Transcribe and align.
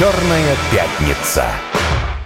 Черная 0.00 0.56
пятница. 0.72 1.44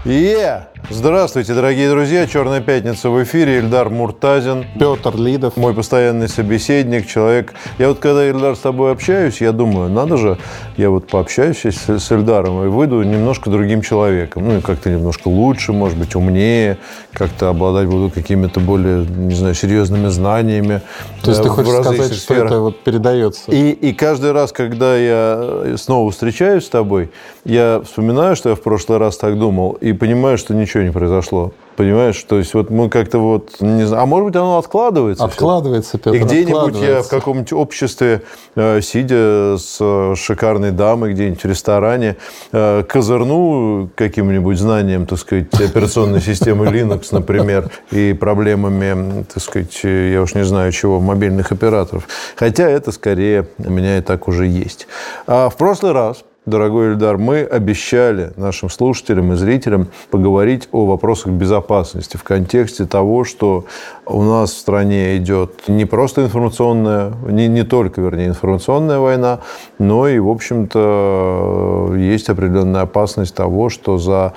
Е! 0.04 0.73
Здравствуйте, 0.90 1.54
дорогие 1.54 1.88
друзья. 1.88 2.26
«Черная 2.26 2.60
пятница» 2.60 3.08
в 3.08 3.22
эфире. 3.22 3.58
Ильдар 3.58 3.88
Муртазин. 3.88 4.66
Петр 4.78 5.16
Лидов. 5.16 5.56
Мой 5.56 5.72
постоянный 5.72 6.28
собеседник, 6.28 7.06
человек. 7.06 7.54
Я 7.78 7.88
вот 7.88 8.00
когда, 8.00 8.28
Ильдар, 8.28 8.54
с 8.54 8.58
тобой 8.58 8.92
общаюсь, 8.92 9.40
я 9.40 9.52
думаю, 9.52 9.88
надо 9.88 10.18
же, 10.18 10.36
я 10.76 10.90
вот 10.90 11.06
пообщаюсь 11.06 11.64
с, 11.64 11.88
с 11.88 12.12
Ильдаром 12.12 12.64
и 12.64 12.68
выйду 12.68 13.02
немножко 13.02 13.48
другим 13.48 13.80
человеком. 13.80 14.46
Ну, 14.46 14.58
и 14.58 14.60
как-то 14.60 14.90
немножко 14.90 15.28
лучше, 15.28 15.72
может 15.72 15.96
быть, 15.96 16.14
умнее, 16.14 16.76
как-то 17.14 17.48
обладать 17.48 17.86
буду 17.86 18.10
какими-то 18.10 18.60
более, 18.60 19.06
не 19.06 19.34
знаю, 19.34 19.54
серьезными 19.54 20.08
знаниями. 20.08 20.82
То 21.22 21.30
есть 21.30 21.42
ты 21.42 21.48
хочешь 21.48 21.72
сказать, 21.72 22.12
сферах. 22.12 22.18
что 22.18 22.34
это 22.34 22.60
вот 22.60 22.84
передается? 22.84 23.50
И, 23.50 23.70
и 23.70 23.94
каждый 23.94 24.32
раз, 24.32 24.52
когда 24.52 24.96
я 24.98 25.76
снова 25.78 26.10
встречаюсь 26.10 26.66
с 26.66 26.68
тобой, 26.68 27.10
я 27.44 27.80
вспоминаю, 27.84 28.36
что 28.36 28.50
я 28.50 28.54
в 28.54 28.60
прошлый 28.60 28.98
раз 28.98 29.16
так 29.16 29.38
думал, 29.38 29.72
и 29.80 29.94
понимаю, 29.94 30.36
что 30.36 30.54
ничего 30.54 30.73
ничего 30.74 30.84
не 30.84 30.92
произошло. 30.92 31.52
Понимаешь? 31.76 32.22
То 32.28 32.38
есть 32.38 32.54
вот 32.54 32.70
мы 32.70 32.88
как-то 32.88 33.18
вот, 33.18 33.56
не 33.60 33.84
знаю, 33.84 34.04
а 34.04 34.06
может 34.06 34.26
быть 34.26 34.36
оно 34.36 34.58
откладывается? 34.58 35.24
Откладывается, 35.24 35.98
Петр, 35.98 36.16
И 36.16 36.18
где-нибудь 36.20 36.76
я 36.80 37.02
в 37.02 37.08
каком-нибудь 37.08 37.52
обществе, 37.52 38.22
э, 38.54 38.80
сидя 38.80 39.56
с 39.58 39.78
э, 39.80 40.14
шикарной 40.16 40.70
дамой 40.70 41.14
где-нибудь 41.14 41.42
в 41.42 41.46
ресторане, 41.46 42.16
э, 42.52 42.84
козырну 42.88 43.90
каким-нибудь 43.96 44.56
знанием, 44.56 45.06
так 45.06 45.18
сказать, 45.18 45.52
операционной 45.52 46.20
системы 46.20 46.66
Linux, 46.66 47.08
например, 47.10 47.70
и 47.90 48.12
проблемами, 48.12 49.24
так 49.24 49.42
сказать, 49.42 49.80
я 49.82 50.22
уж 50.22 50.34
не 50.34 50.44
знаю 50.44 50.70
чего, 50.70 51.00
мобильных 51.00 51.50
операторов. 51.50 52.06
Хотя 52.36 52.68
это 52.68 52.92
скорее 52.92 53.48
у 53.58 53.70
меня 53.70 53.98
и 53.98 54.00
так 54.00 54.28
уже 54.28 54.46
есть. 54.46 54.86
А 55.26 55.48
в 55.48 55.56
прошлый 55.56 55.90
раз 55.90 56.24
Дорогой 56.46 56.92
Эльдар, 56.92 57.16
мы 57.16 57.40
обещали 57.40 58.34
нашим 58.36 58.68
слушателям 58.68 59.32
и 59.32 59.36
зрителям 59.36 59.88
поговорить 60.10 60.68
о 60.72 60.84
вопросах 60.84 61.32
безопасности 61.32 62.18
в 62.18 62.22
контексте 62.22 62.84
того, 62.84 63.24
что 63.24 63.64
у 64.04 64.22
нас 64.22 64.52
в 64.52 64.58
стране 64.58 65.16
идет 65.16 65.68
не 65.68 65.86
просто 65.86 66.22
информационная, 66.22 67.14
не, 67.26 67.48
не 67.48 67.62
только, 67.62 68.02
вернее, 68.02 68.26
информационная 68.26 68.98
война, 68.98 69.40
но 69.78 70.06
и, 70.06 70.18
в 70.18 70.28
общем-то, 70.28 71.94
есть 71.96 72.28
определенная 72.28 72.82
опасность 72.82 73.34
того, 73.34 73.70
что 73.70 73.96
за 73.96 74.34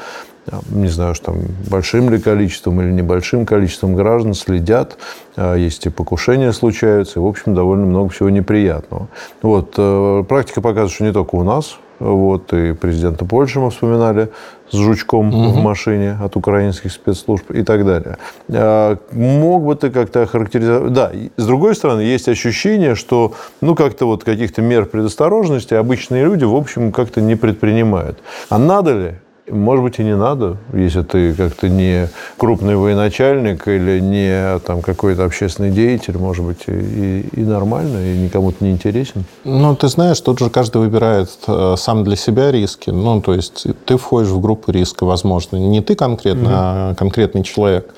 не 0.70 0.88
знаю, 0.88 1.14
что 1.14 1.34
там 1.34 1.42
большим 1.70 2.10
ли 2.10 2.20
количеством 2.20 2.80
или 2.80 2.90
небольшим 2.90 3.46
количеством 3.46 3.96
граждан 3.96 4.34
следят, 4.34 4.98
а, 5.36 5.56
есть 5.56 5.86
и 5.86 5.90
покушения 5.90 6.54
случаются, 6.54 7.20
и, 7.20 7.22
в 7.22 7.26
общем, 7.26 7.54
довольно 7.54 7.86
много 7.86 8.08
всего 8.12 8.30
неприятного. 8.30 9.10
Вот. 9.42 9.74
Э, 9.78 10.24
практика 10.26 10.62
показывает, 10.62 10.94
что 10.94 11.04
не 11.04 11.12
только 11.12 11.36
у 11.36 11.44
нас, 11.44 11.78
вот, 12.00 12.54
и 12.54 12.74
президента 12.74 13.26
Польши 13.26 13.60
мы 13.60 13.72
вспоминали 13.72 14.30
с 14.70 14.76
жучком 14.76 15.30
угу. 15.30 15.50
в 15.50 15.64
машине 15.64 16.18
от 16.22 16.36
украинских 16.36 16.92
спецслужб 16.92 17.52
и 17.52 17.64
так 17.64 17.86
далее. 17.86 18.18
А, 18.50 18.98
мог 19.12 19.64
бы 19.64 19.76
ты 19.76 19.90
как-то 19.90 20.24
охарактеризовать... 20.24 20.94
Да, 20.94 21.12
с 21.38 21.46
другой 21.46 21.76
стороны, 21.76 22.02
есть 22.02 22.28
ощущение, 22.28 22.96
что 22.96 23.34
ну 23.62 23.76
как-то 23.76 24.06
вот 24.06 24.24
каких-то 24.24 24.62
мер 24.62 24.86
предосторожности 24.86 25.74
обычные 25.74 26.26
люди, 26.26 26.44
в 26.44 26.56
общем, 26.56 26.92
как-то 26.92 27.22
не 27.22 27.36
предпринимают. 27.36 28.20
А 28.50 28.58
надо 28.58 28.94
ли 28.94 29.16
может 29.50 29.84
быть, 29.84 30.00
и 30.00 30.04
не 30.04 30.16
надо, 30.16 30.58
если 30.74 31.04
ты 31.04 31.34
как-то 31.34 31.70
не 31.70 32.10
крупный 32.38 32.76
военачальник 32.76 33.68
или 33.68 34.00
не 34.00 34.60
там, 34.60 34.82
какой-то 34.82 35.24
общественный 35.24 35.72
деятель, 35.72 36.18
может 36.18 36.46
быть, 36.46 36.64
и, 36.68 37.22
и 37.32 37.42
нормально, 37.42 37.98
и 37.98 38.18
никому 38.18 38.52
то 38.52 38.64
не 38.66 38.72
интересен. 38.72 39.24
Ну, 39.46 39.76
ты 39.76 39.88
знаешь, 39.88 40.20
тут 40.20 40.40
же 40.40 40.50
каждый 40.50 40.82
выбирает 40.82 41.30
э, 41.48 41.76
сам 41.78 42.04
для 42.04 42.16
себя 42.18 42.52
риски. 42.52 42.90
Ну, 42.90 43.22
то 43.22 43.34
есть 43.34 43.68
ты 43.86 43.98
входишь 43.98 44.30
в 44.30 44.42
группу 44.42 44.72
риска, 44.72 45.06
возможно. 45.06 45.58
Не 45.58 45.82
ты 45.82 45.96
конкретно, 45.96 46.50
угу. 46.50 46.54
а 46.54 46.96
конкретный 46.96 47.44
человек. 47.44 47.94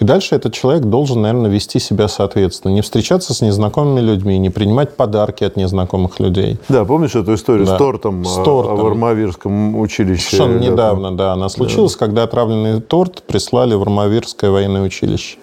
И 0.00 0.04
дальше 0.04 0.34
этот 0.34 0.54
человек 0.54 0.84
должен, 0.84 1.20
наверное, 1.20 1.50
вести 1.50 1.80
себя 1.80 2.08
соответственно. 2.08 2.72
Не 2.72 2.80
встречаться 2.80 3.34
с 3.34 3.42
незнакомыми 3.42 4.00
людьми, 4.00 4.38
не 4.38 4.48
принимать 4.48 4.96
подарки 4.96 5.44
от 5.44 5.56
незнакомых 5.56 6.18
людей. 6.18 6.58
Да, 6.68 6.84
помнишь 6.84 7.14
эту 7.14 7.34
историю 7.34 7.66
да. 7.66 7.74
с 7.74 7.78
тортом, 7.78 8.24
с 8.24 8.34
тортом. 8.36 8.76
в 8.76 8.86
Армавирском 8.86 9.78
училище? 9.78 10.36
Совершенно 10.36 10.58
недавно 10.58 10.93
недавно, 10.94 11.16
да, 11.16 11.32
она 11.32 11.48
случилась, 11.48 11.92
да. 11.92 11.98
когда 11.98 12.22
отравленный 12.24 12.80
торт 12.80 13.22
прислали 13.22 13.74
в 13.74 13.82
Армавирское 13.82 14.50
военное 14.50 14.82
училище. 14.82 15.36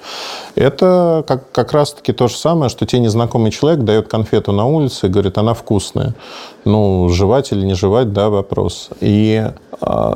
Это 0.56 1.23
как, 1.28 1.51
как 1.51 1.72
раз-таки 1.72 2.13
то 2.13 2.28
же 2.28 2.35
самое, 2.35 2.69
что 2.69 2.85
тебе 2.85 3.01
незнакомый 3.01 3.51
человек 3.51 3.84
дает 3.84 4.07
конфету 4.07 4.51
на 4.51 4.66
улице 4.66 5.07
и 5.07 5.09
говорит, 5.09 5.38
она 5.38 5.53
вкусная. 5.53 6.13
Ну, 6.66 7.09
жевать 7.09 7.51
или 7.51 7.66
не 7.66 7.73
жевать, 7.73 8.13
да, 8.13 8.29
вопрос. 8.29 8.90
И 9.00 9.45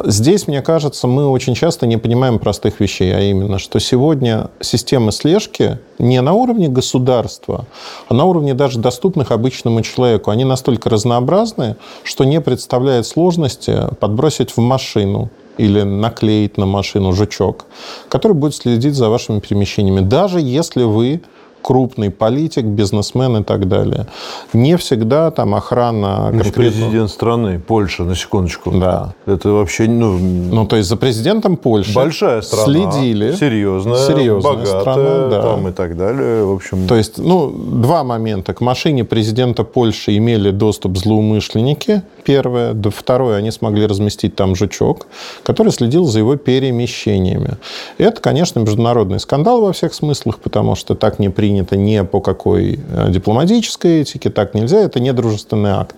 здесь, 0.03 0.47
мне 0.47 0.61
кажется, 0.61 1.07
мы 1.07 1.27
очень 1.27 1.55
часто 1.55 1.87
не 1.87 1.97
понимаем 1.97 2.39
простых 2.39 2.79
вещей, 2.79 3.15
а 3.15 3.19
именно, 3.21 3.57
что 3.57 3.79
сегодня 3.79 4.49
системы 4.59 5.11
слежки 5.11 5.79
не 5.97 6.21
на 6.21 6.33
уровне 6.33 6.67
государства, 6.67 7.65
а 8.07 8.13
на 8.13 8.25
уровне 8.25 8.53
даже 8.53 8.79
доступных 8.79 9.31
обычному 9.31 9.81
человеку. 9.81 10.29
Они 10.29 10.43
настолько 10.43 10.89
разнообразны, 10.89 11.77
что 12.03 12.25
не 12.25 12.41
представляет 12.41 13.07
сложности 13.07 13.87
подбросить 13.99 14.51
в 14.51 14.59
машину 14.59 15.29
или 15.57 15.81
наклеить 15.81 16.57
на 16.57 16.65
машину 16.65 17.13
жучок, 17.13 17.65
который 18.09 18.33
будет 18.33 18.55
следить 18.55 18.93
за 18.93 19.09
вашими 19.09 19.39
перемещениями, 19.39 20.01
даже 20.01 20.41
если 20.41 20.83
вы 20.83 21.21
крупный 21.65 22.11
политик, 22.11 22.63
бизнесмен 22.65 23.37
и 23.37 23.43
так 23.43 23.67
далее. 23.67 24.05
Не 24.53 24.77
всегда 24.77 25.31
там 25.31 25.55
охрана... 25.55 26.29
Ну, 26.31 26.43
конкретно... 26.43 26.61
президент 26.61 27.09
страны, 27.09 27.59
Польша, 27.59 28.03
на 28.03 28.15
секундочку. 28.15 28.69
Да. 28.69 29.15
Это 29.25 29.49
вообще... 29.49 29.87
Ну, 29.87 30.19
ну 30.19 30.67
то 30.67 30.75
есть 30.75 30.87
за 30.87 30.95
президентом 30.95 31.57
Польши 31.57 31.91
большая 31.95 32.41
страна, 32.41 32.65
следили. 32.65 33.31
Серьезная, 33.31 33.97
серьезная 33.97 34.53
богатая, 34.53 34.81
страна, 34.81 35.27
да. 35.29 35.41
там 35.41 35.67
и 35.67 35.71
так 35.71 35.97
далее. 35.97 36.45
В 36.45 36.51
общем... 36.51 36.87
То 36.87 36.95
есть, 36.95 37.17
ну, 37.17 37.49
два 37.49 38.03
момента. 38.03 38.53
К 38.53 38.61
машине 38.61 39.03
президента 39.03 39.63
Польши 39.63 40.15
имели 40.17 40.51
доступ 40.51 40.97
злоумышленники, 40.97 42.03
первое. 42.23 42.75
Второе, 42.95 43.37
они 43.37 43.49
смогли 43.49 43.87
разместить 43.87 44.35
там 44.35 44.55
жучок, 44.55 45.07
который 45.41 45.71
следил 45.71 46.05
за 46.05 46.19
его 46.19 46.35
перемещениями. 46.35 47.57
Это, 47.97 48.21
конечно, 48.21 48.59
международный 48.59 49.19
скандал 49.19 49.61
во 49.61 49.73
всех 49.73 49.95
смыслах, 49.95 50.37
потому 50.37 50.75
что 50.75 50.93
так 50.93 51.17
не 51.17 51.29
принято 51.29 51.54
принято 51.55 51.77
не 51.77 52.03
по 52.03 52.21
какой 52.21 52.79
э, 52.89 53.09
дипломатической 53.09 54.01
этике, 54.01 54.29
так 54.29 54.53
нельзя, 54.53 54.79
это 54.79 54.99
не 54.99 55.13
дружественный 55.13 55.71
акт. 55.71 55.95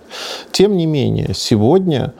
Тем 0.52 0.76
не 0.76 0.86
менее, 0.86 1.30
сегодня 1.34 2.12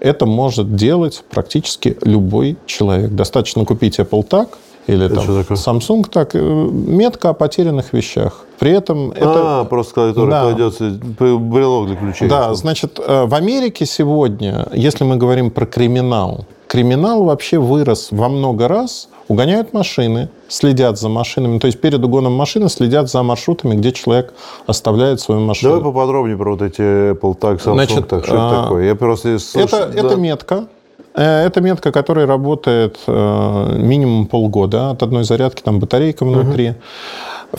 это 0.00 0.26
может 0.26 0.76
делать 0.76 1.22
практически 1.30 1.96
любой 2.02 2.56
человек. 2.66 3.10
Достаточно 3.10 3.64
купить 3.64 3.98
Apple 3.98 4.26
Tag 4.26 4.48
или 4.86 5.08
там, 5.08 5.26
Samsung 5.28 6.08
так, 6.10 6.34
э, 6.34 6.38
метка 6.38 7.30
о 7.30 7.34
потерянных 7.34 7.92
вещах. 7.92 8.44
При 8.58 8.70
этом 8.70 9.10
это... 9.10 9.60
А, 9.60 9.64
просто 9.64 9.94
который 9.94 10.30
да. 10.30 10.42
кладется, 10.42 10.90
брелок 10.90 11.88
для 11.88 11.96
ключей. 11.96 12.28
Да, 12.28 12.54
значит, 12.54 12.98
э, 12.98 13.26
в 13.26 13.34
Америке 13.34 13.84
сегодня, 13.84 14.68
если 14.72 15.04
мы 15.04 15.16
говорим 15.16 15.50
про 15.50 15.66
криминал, 15.66 16.46
криминал 16.76 17.24
вообще 17.24 17.56
вырос 17.58 18.08
во 18.10 18.28
много 18.28 18.68
раз 18.68 19.08
угоняют 19.28 19.72
машины, 19.72 20.28
следят 20.46 20.98
за 20.98 21.08
машинами. 21.08 21.58
То 21.58 21.68
есть 21.68 21.80
перед 21.80 22.04
угоном 22.04 22.34
машины 22.34 22.68
следят 22.68 23.08
за 23.08 23.22
маршрутами, 23.22 23.76
где 23.76 23.92
человек 23.92 24.34
оставляет 24.66 25.20
свою 25.20 25.40
машину. 25.40 25.76
Давай 25.76 25.84
поподробнее 25.84 26.36
про 26.36 26.50
вот 26.50 26.60
эти 26.60 27.12
Apple 27.12 27.38
Tag, 27.38 27.64
Samsung 27.64 27.72
Значит, 27.72 28.12
Tag. 28.12 28.24
Что 28.24 28.34
это 28.34 28.60
а, 28.60 28.62
такое? 28.64 28.84
Я 28.84 28.94
просто 28.94 29.38
слышу, 29.38 29.66
это, 29.74 29.86
да. 29.86 30.00
это 30.00 30.16
метка. 30.16 30.66
Э, 31.14 31.46
это 31.46 31.62
метка, 31.62 31.92
которая 31.92 32.26
работает 32.26 32.98
э, 33.06 33.78
минимум 33.78 34.26
полгода. 34.26 34.90
От 34.90 35.02
одной 35.02 35.24
зарядки 35.24 35.62
там 35.62 35.80
батарейка 35.80 36.26
внутри. 36.26 36.68
Угу. 36.70 36.76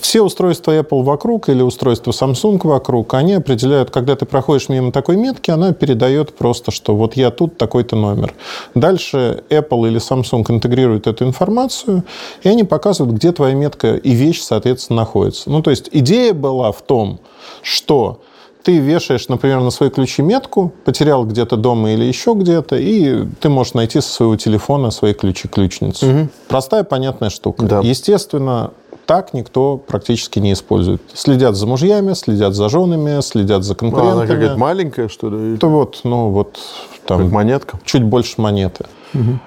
Все 0.01 0.21
устройства 0.21 0.77
Apple 0.77 1.03
вокруг 1.03 1.49
или 1.49 1.61
устройства 1.61 2.11
Samsung 2.11 2.59
вокруг, 2.65 3.13
они 3.13 3.33
определяют, 3.33 3.91
когда 3.91 4.15
ты 4.15 4.25
проходишь 4.25 4.69
мимо 4.69 4.91
такой 4.91 5.17
метки, 5.17 5.51
она 5.51 5.73
передает 5.73 6.35
просто, 6.35 6.71
что 6.71 6.95
вот 6.95 7.15
я 7.15 7.31
тут 7.31 7.57
такой-то 7.57 7.95
номер. 7.95 8.33
Дальше 8.75 9.43
Apple 9.49 9.87
или 9.87 9.99
Samsung 9.99 10.45
интегрируют 10.49 11.07
эту 11.07 11.25
информацию, 11.25 12.03
и 12.43 12.49
они 12.49 12.63
показывают, 12.63 13.15
где 13.15 13.31
твоя 13.31 13.55
метка 13.55 13.95
и 13.95 14.11
вещь, 14.11 14.41
соответственно, 14.41 15.01
находится. 15.01 15.49
Ну, 15.49 15.61
то 15.61 15.71
есть 15.71 15.89
идея 15.91 16.33
была 16.33 16.71
в 16.71 16.81
том, 16.81 17.19
что 17.61 18.21
ты 18.67 18.79
вешаешь, 18.79 19.29
например, 19.29 19.61
на 19.61 19.69
свои 19.71 19.89
ключи 19.89 20.21
метку, 20.21 20.73
потерял 20.83 21.23
где-то 21.23 21.55
дома 21.55 21.93
или 21.93 22.03
еще 22.03 22.33
где-то, 22.33 22.75
и 22.75 23.25
ты 23.39 23.47
можешь 23.47 23.73
найти 23.73 24.01
со 24.01 24.09
своего 24.09 24.35
телефона 24.35 24.91
свои 24.91 25.13
ключи-ключницу. 25.13 26.05
Угу. 26.05 26.27
Простая, 26.49 26.83
понятная 26.83 27.29
штука. 27.29 27.65
Да. 27.65 27.79
Естественно, 27.79 28.71
так 29.07 29.33
никто 29.33 29.77
практически 29.77 30.37
не 30.39 30.53
использует. 30.53 31.01
Следят 31.13 31.55
за 31.55 31.65
мужьями, 31.65 32.13
следят 32.13 32.53
за 32.53 32.69
женами, 32.69 33.21
следят 33.21 33.63
за 33.63 33.73
конкурентами. 33.73 34.11
А 34.11 34.21
она 34.23 34.27
какая-то 34.27 34.57
маленькая, 34.57 35.07
что 35.07 35.29
ли? 35.29 35.55
Это 35.55 35.67
вот, 35.67 36.01
ну 36.03 36.29
вот 36.29 36.59
Там 37.07 37.23
Как 37.23 37.31
монетка? 37.31 37.79
чуть 37.85 38.03
больше 38.03 38.39
монеты. 38.41 38.85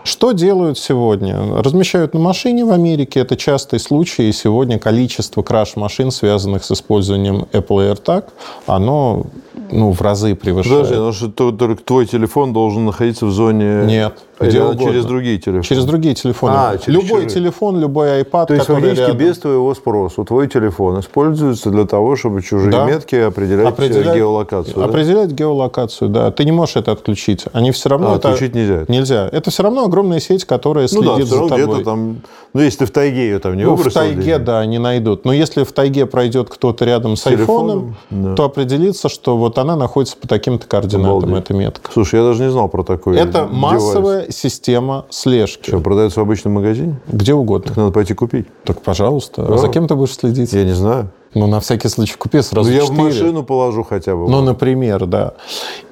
Что 0.04 0.32
делают 0.32 0.78
сегодня? 0.78 1.38
Размещают 1.62 2.14
на 2.14 2.20
машине 2.20 2.64
в 2.64 2.70
Америке. 2.72 3.20
Это 3.20 3.36
частый 3.36 3.78
случай. 3.78 4.28
И 4.28 4.32
сегодня 4.32 4.78
количество 4.78 5.42
краш-машин, 5.42 6.10
связанных 6.10 6.64
с 6.64 6.70
использованием 6.70 7.46
Apple 7.52 7.92
AirTag, 7.94 8.24
оно 8.66 9.26
ну, 9.72 9.92
в 9.92 10.00
разы 10.00 10.34
превышает. 10.34 10.82
Подожди, 10.88 10.96
ну 10.96 11.12
что 11.12 11.28
то- 11.28 11.52
только 11.52 11.82
твой 11.82 12.06
телефон 12.06 12.52
должен 12.52 12.86
находиться 12.86 13.26
в 13.26 13.30
зоне... 13.30 13.84
Нет, 13.86 14.14
Или 14.40 14.48
где 14.48 14.62
угодно. 14.62 14.84
через 14.84 15.04
другие 15.04 15.38
телефоны? 15.38 15.62
Через 15.62 15.84
другие 15.84 16.14
телефоны. 16.14 16.54
А, 16.56 16.78
через 16.78 16.86
любой 17.02 17.22
чужие. 17.24 17.28
телефон, 17.28 17.78
любой 17.78 18.22
iPad, 18.22 18.46
То 18.46 18.54
есть 18.54 18.66
фактически 18.66 19.00
рядом. 19.00 19.16
без 19.18 19.38
твоего 19.38 19.74
спроса 19.74 20.24
твой 20.24 20.48
телефон 20.48 21.00
используется 21.00 21.70
для 21.70 21.84
того, 21.84 22.16
чтобы 22.16 22.42
чужие 22.42 22.72
Да. 22.72 22.84
метки 22.84 23.14
определять, 23.14 23.66
э, 23.66 23.68
Определять- 23.68 24.16
геолокацию. 24.16 24.76
да? 24.76 24.84
Определять 24.86 25.30
геолокацию, 25.30 26.08
да. 26.08 26.30
Ты 26.32 26.44
не 26.44 26.52
можешь 26.52 26.76
это 26.76 26.92
отключить. 26.92 27.44
Они 27.52 27.70
все 27.70 27.88
равно... 27.90 28.12
А, 28.12 28.16
это... 28.16 28.30
отключить 28.30 28.54
нельзя? 28.54 28.84
Нельзя. 28.88 29.28
Это 29.30 29.50
все 29.50 29.59
равно 29.62 29.84
огромная 29.84 30.20
сеть, 30.20 30.44
которая 30.44 30.88
Ну 30.92 31.02
да, 31.02 31.14
следит 31.14 31.26
все 31.32 31.42
за 31.48 31.48
тобой. 31.56 31.84
там... 31.84 32.16
Ну, 32.52 32.60
если 32.60 32.78
ты 32.80 32.86
в 32.86 32.90
тайге 32.90 33.20
ее 33.22 33.38
там 33.38 33.56
не 33.56 33.62
Ну, 33.64 33.74
в 33.74 33.76
выбросил 33.76 34.00
тайге, 34.00 34.20
где-нибудь. 34.20 34.44
да, 34.44 34.58
они 34.58 34.78
найдут. 34.78 35.24
Но 35.24 35.32
если 35.32 35.62
в 35.64 35.72
тайге 35.72 36.06
пройдет 36.06 36.48
кто-то 36.50 36.84
рядом 36.84 37.16
с, 37.16 37.22
телефоном, 37.22 37.94
айфоном, 38.10 38.34
то 38.36 38.44
определится, 38.44 39.08
что 39.08 39.36
вот 39.36 39.56
она 39.58 39.76
находится 39.76 40.16
по 40.16 40.26
таким-то 40.26 40.66
координатам, 40.66 41.16
Обалдеть. 41.16 41.44
эта 41.44 41.54
метка. 41.54 41.90
Слушай, 41.92 42.20
я 42.20 42.26
даже 42.26 42.42
не 42.42 42.50
знал 42.50 42.68
про 42.68 42.82
такой 42.82 43.16
Это 43.16 43.48
девайс. 43.48 43.52
массовая 43.52 44.26
система 44.30 45.06
слежки. 45.10 45.68
Что, 45.68 45.78
продается 45.80 46.20
в 46.20 46.22
обычном 46.24 46.54
магазине? 46.54 46.98
Где 47.06 47.34
угодно. 47.34 47.72
Надо 47.76 47.92
пойти 47.92 48.14
купить. 48.14 48.46
Так, 48.64 48.82
пожалуйста. 48.82 49.46
А 49.48 49.56
за 49.58 49.68
кем 49.68 49.86
ты 49.86 49.94
будешь 49.94 50.14
следить? 50.14 50.52
Я 50.52 50.64
не 50.64 50.72
знаю. 50.74 51.10
Ну, 51.32 51.46
на 51.46 51.60
всякий 51.60 51.88
случай 51.88 52.16
купи 52.16 52.42
сразу 52.42 52.68
Ну, 52.68 52.76
я 52.76 52.84
в 52.84 52.90
машину 52.90 53.44
положу 53.44 53.84
хотя 53.84 54.16
бы. 54.16 54.28
Ну, 54.28 54.42
например, 54.42 55.06
да. 55.06 55.34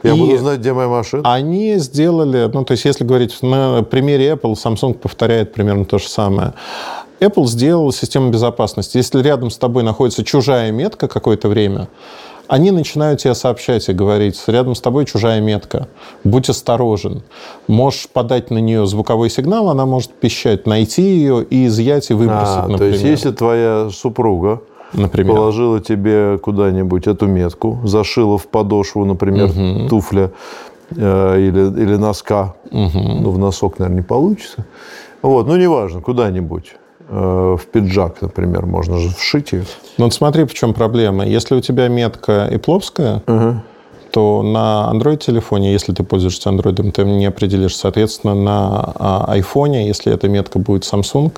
я 0.02 0.14
И 0.14 0.18
буду 0.18 0.36
знать, 0.36 0.58
где 0.58 0.72
моя 0.72 0.88
машина. 0.88 1.32
Они 1.32 1.76
сделали, 1.76 2.50
ну, 2.52 2.64
то 2.64 2.72
есть, 2.72 2.84
если 2.84 3.04
говорить 3.04 3.40
на 3.42 3.82
примере 3.84 4.30
Apple, 4.32 4.54
Samsung 4.54 4.94
повторяет 4.94 5.52
примерно 5.52 5.84
то 5.84 5.98
же 5.98 6.08
самое. 6.08 6.54
Apple 7.20 7.46
сделал 7.46 7.92
систему 7.92 8.30
безопасности. 8.30 8.96
Если 8.96 9.22
рядом 9.22 9.50
с 9.50 9.58
тобой 9.58 9.84
находится 9.84 10.24
чужая 10.24 10.72
метка 10.72 11.06
какое-то 11.06 11.48
время, 11.48 11.88
они 12.48 12.70
начинают 12.70 13.20
тебе 13.20 13.34
сообщать 13.34 13.88
и 13.88 13.92
говорить, 13.92 14.42
рядом 14.46 14.74
с 14.74 14.80
тобой 14.80 15.04
чужая 15.04 15.40
метка, 15.40 15.86
будь 16.24 16.48
осторожен. 16.48 17.22
Можешь 17.66 18.08
подать 18.08 18.50
на 18.50 18.58
нее 18.58 18.86
звуковой 18.86 19.30
сигнал, 19.30 19.68
она 19.68 19.84
может 19.84 20.12
пищать, 20.12 20.66
найти 20.66 21.02
ее 21.02 21.44
и 21.44 21.66
изъять 21.66 22.10
и 22.10 22.14
выбросить, 22.14 22.56
А, 22.56 22.62
то 22.62 22.68
например. 22.72 22.92
есть, 22.94 23.04
если 23.04 23.30
твоя 23.32 23.90
супруга 23.92 24.62
например. 24.92 25.34
положила 25.34 25.80
тебе 25.80 26.38
куда-нибудь 26.38 27.06
эту 27.06 27.26
метку, 27.26 27.80
зашила 27.84 28.38
в 28.38 28.46
подошву, 28.46 29.04
например, 29.04 29.50
туфля 29.88 30.30
э, 30.90 31.40
или, 31.40 31.82
или 31.82 31.96
носка, 31.96 32.54
ну, 32.70 33.30
в 33.30 33.38
носок, 33.38 33.78
наверное, 33.78 34.02
не 34.02 34.06
получится. 34.06 34.66
Вот, 35.22 35.46
ну, 35.46 35.56
неважно, 35.56 36.00
куда-нибудь. 36.00 36.74
Э, 37.08 37.56
в 37.58 37.66
пиджак, 37.66 38.20
например, 38.20 38.66
можно 38.66 38.98
же 38.98 39.08
вшить 39.10 39.52
ее. 39.52 39.64
Ну, 39.96 40.04
вот 40.04 40.14
смотри, 40.14 40.44
в 40.44 40.54
чем 40.54 40.74
проблема. 40.74 41.26
Если 41.26 41.54
у 41.54 41.60
тебя 41.60 41.88
метка 41.88 42.48
ипловская, 42.50 43.22
то 44.10 44.42
на 44.42 44.90
Android-телефоне, 44.92 45.72
если 45.72 45.92
ты 45.92 46.02
пользуешься 46.02 46.48
Android, 46.48 46.92
ты 46.92 47.04
не 47.04 47.26
определишь. 47.26 47.76
Соответственно, 47.76 48.34
на 48.34 48.92
а, 48.94 49.36
iPhone, 49.36 49.86
если 49.86 50.12
эта 50.12 50.28
метка 50.28 50.58
будет 50.58 50.84
Samsung, 50.84 51.32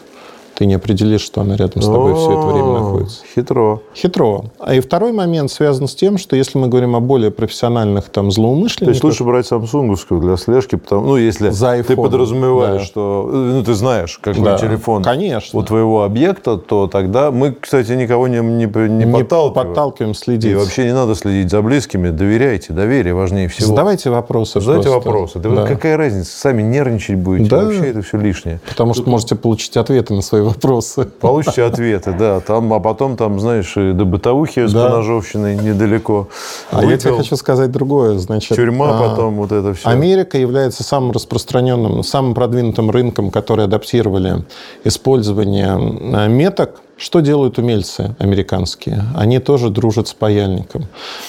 ты 0.61 0.67
не 0.67 0.75
определишь, 0.75 1.23
что 1.23 1.41
она 1.41 1.57
рядом 1.57 1.81
с 1.81 1.87
тобой 1.87 2.15
все 2.15 2.33
это 2.33 2.47
время 2.47 2.73
находится. 2.81 3.21
Хитро. 3.35 3.81
Хитро. 3.97 4.45
А 4.59 4.75
и 4.75 4.81
второй 4.81 5.11
момент 5.13 5.51
связан 5.51 5.89
с 5.89 5.95
тем, 5.95 6.19
что 6.19 6.37
если 6.37 6.59
мы 6.59 6.69
говорим 6.69 6.95
о 6.95 7.01
более 7.01 7.31
профессиональных 7.31 8.11
там 8.11 8.25
То 8.25 8.27
есть 8.27 8.37
злоумышленниках, 8.37 9.03
лучше 9.05 9.25
брать 9.25 9.47
самсунговскую 9.47 10.21
для 10.21 10.37
слежки, 10.37 10.75
потому, 10.77 11.07
ну, 11.07 11.17
если 11.17 11.49
За 11.49 11.69
ты 11.69 11.73
айфоном, 11.77 12.05
подразумеваешь, 12.05 12.81
да. 12.83 12.87
что 12.87 13.31
ну, 13.33 13.65
ты 13.65 13.73
знаешь, 13.73 14.19
какой 14.23 14.43
Да, 14.45 14.59
телефон 14.59 15.03
конечно. 15.03 15.59
у 15.59 15.63
твоего 15.63 16.05
объекта, 16.05 16.59
то 16.59 16.89
тогда 16.89 17.31
мы, 17.31 17.57
кстати, 17.59 17.93
никого 17.93 18.29
не, 18.29 18.41
не, 18.41 18.67
не 18.67 19.05
не 19.07 19.13
подталкиваем. 19.15 19.69
подталкиваем 19.69 20.15
следить. 20.15 20.53
И 20.53 20.55
вообще 20.55 20.85
не 20.85 20.93
надо 20.93 21.15
следить 21.15 21.51
за 21.51 21.63
близкими, 21.63 22.11
доверяйте, 22.11 22.75
доверие 22.75 23.15
важнее 23.15 23.49
всего. 23.49 23.69
Задавайте 23.69 24.11
вопросы. 24.11 24.61
Задайте 24.61 24.91
просто. 24.91 25.09
вопросы. 25.09 25.39
Да, 25.39 25.49
Да. 25.49 25.61
вот 25.63 25.69
какая 25.71 25.97
разница, 25.97 26.39
сами 26.39 26.61
нервничать 26.61 27.17
будете, 27.17 27.49
Да. 27.49 27.65
вообще 27.65 27.87
это 27.93 28.03
все 28.03 28.19
лишнее. 28.19 28.61
Потому 28.69 28.93
что 28.93 29.09
можете 29.09 29.37
получить 29.37 29.79
ответы 29.79 30.13
на 30.13 30.21
свои 30.21 30.50
вопросы. 30.51 31.05
Получите 31.21 31.65
ответы, 31.65 32.13
да, 32.13 32.41
там, 32.41 32.73
а 32.73 32.81
потом 32.81 33.17
там, 33.17 33.41
знаешь, 33.41 33.77
и 33.77 33.93
до 33.93 34.05
бытовухи 34.05 34.67
с 34.67 34.73
Да. 34.73 34.89
поножовщиной 34.89 35.57
недалеко. 35.57 36.29
А 36.71 36.85
я 36.85 36.97
тебе 36.97 37.13
Выпил, 37.13 37.23
хочу 37.23 37.37
сказать 37.37 37.71
другое. 37.71 38.19
Значит, 38.19 38.57
Тюрьма 38.57 38.91
а, 38.91 39.09
потом, 39.11 39.37
вот 39.37 39.53
это 39.53 39.75
все. 39.75 39.89
Америка 39.89 40.39
является 40.39 40.83
самым 40.83 41.13
распространенным, 41.13 42.03
самым 42.03 42.35
продвинутым 42.35 42.91
рынком, 42.91 43.31
который 43.31 43.65
адаптировали 43.65 44.45
использование 44.85 45.71
а, 45.71 46.27
меток. 46.29 46.81
Что 46.97 47.21
делают 47.21 47.57
умельцы 47.57 48.15
американские? 48.19 49.05
Они 49.17 49.39
тоже 49.39 49.71
дружат 49.71 50.09
с 50.09 50.13
паяльником. 50.13 50.87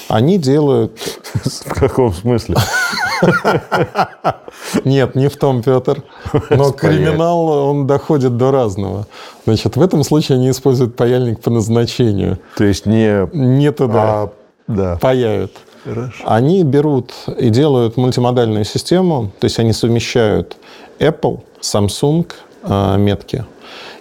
Они 0.09 0.38
делают... 0.38 0.91
В 1.65 1.73
каком 1.73 2.12
смысле? 2.12 2.57
Нет, 4.85 5.15
не 5.15 5.27
в 5.27 5.38
том, 5.38 5.63
Петр. 5.63 6.03
Но 6.50 6.71
криминал, 6.71 7.47
он 7.50 7.88
доходит 7.88 8.38
до 8.38 8.51
разного. 8.51 9.07
Значит, 9.45 9.75
в 9.75 9.81
этом 9.81 10.03
случае 10.03 10.38
они 10.38 10.50
используют 10.50 10.95
паяльник 10.95 11.41
по 11.41 11.50
назначению. 11.50 12.39
То 12.57 12.63
есть 12.63 12.85
не... 12.85 13.27
Не 13.33 13.71
туда. 13.71 14.03
А, 14.03 14.29
да. 14.68 14.97
паяют. 15.01 15.51
Хорошо. 15.83 16.23
Они 16.25 16.63
берут 16.63 17.12
и 17.39 17.50
делают 17.50 17.97
мультимодальную 17.97 18.65
систему, 18.65 19.31
то 19.39 19.45
есть 19.45 19.57
они 19.59 19.73
совмещают 19.73 20.57
Apple, 21.00 21.41
Samsung 21.62 22.31
э, 22.63 22.97
метки. 22.97 23.45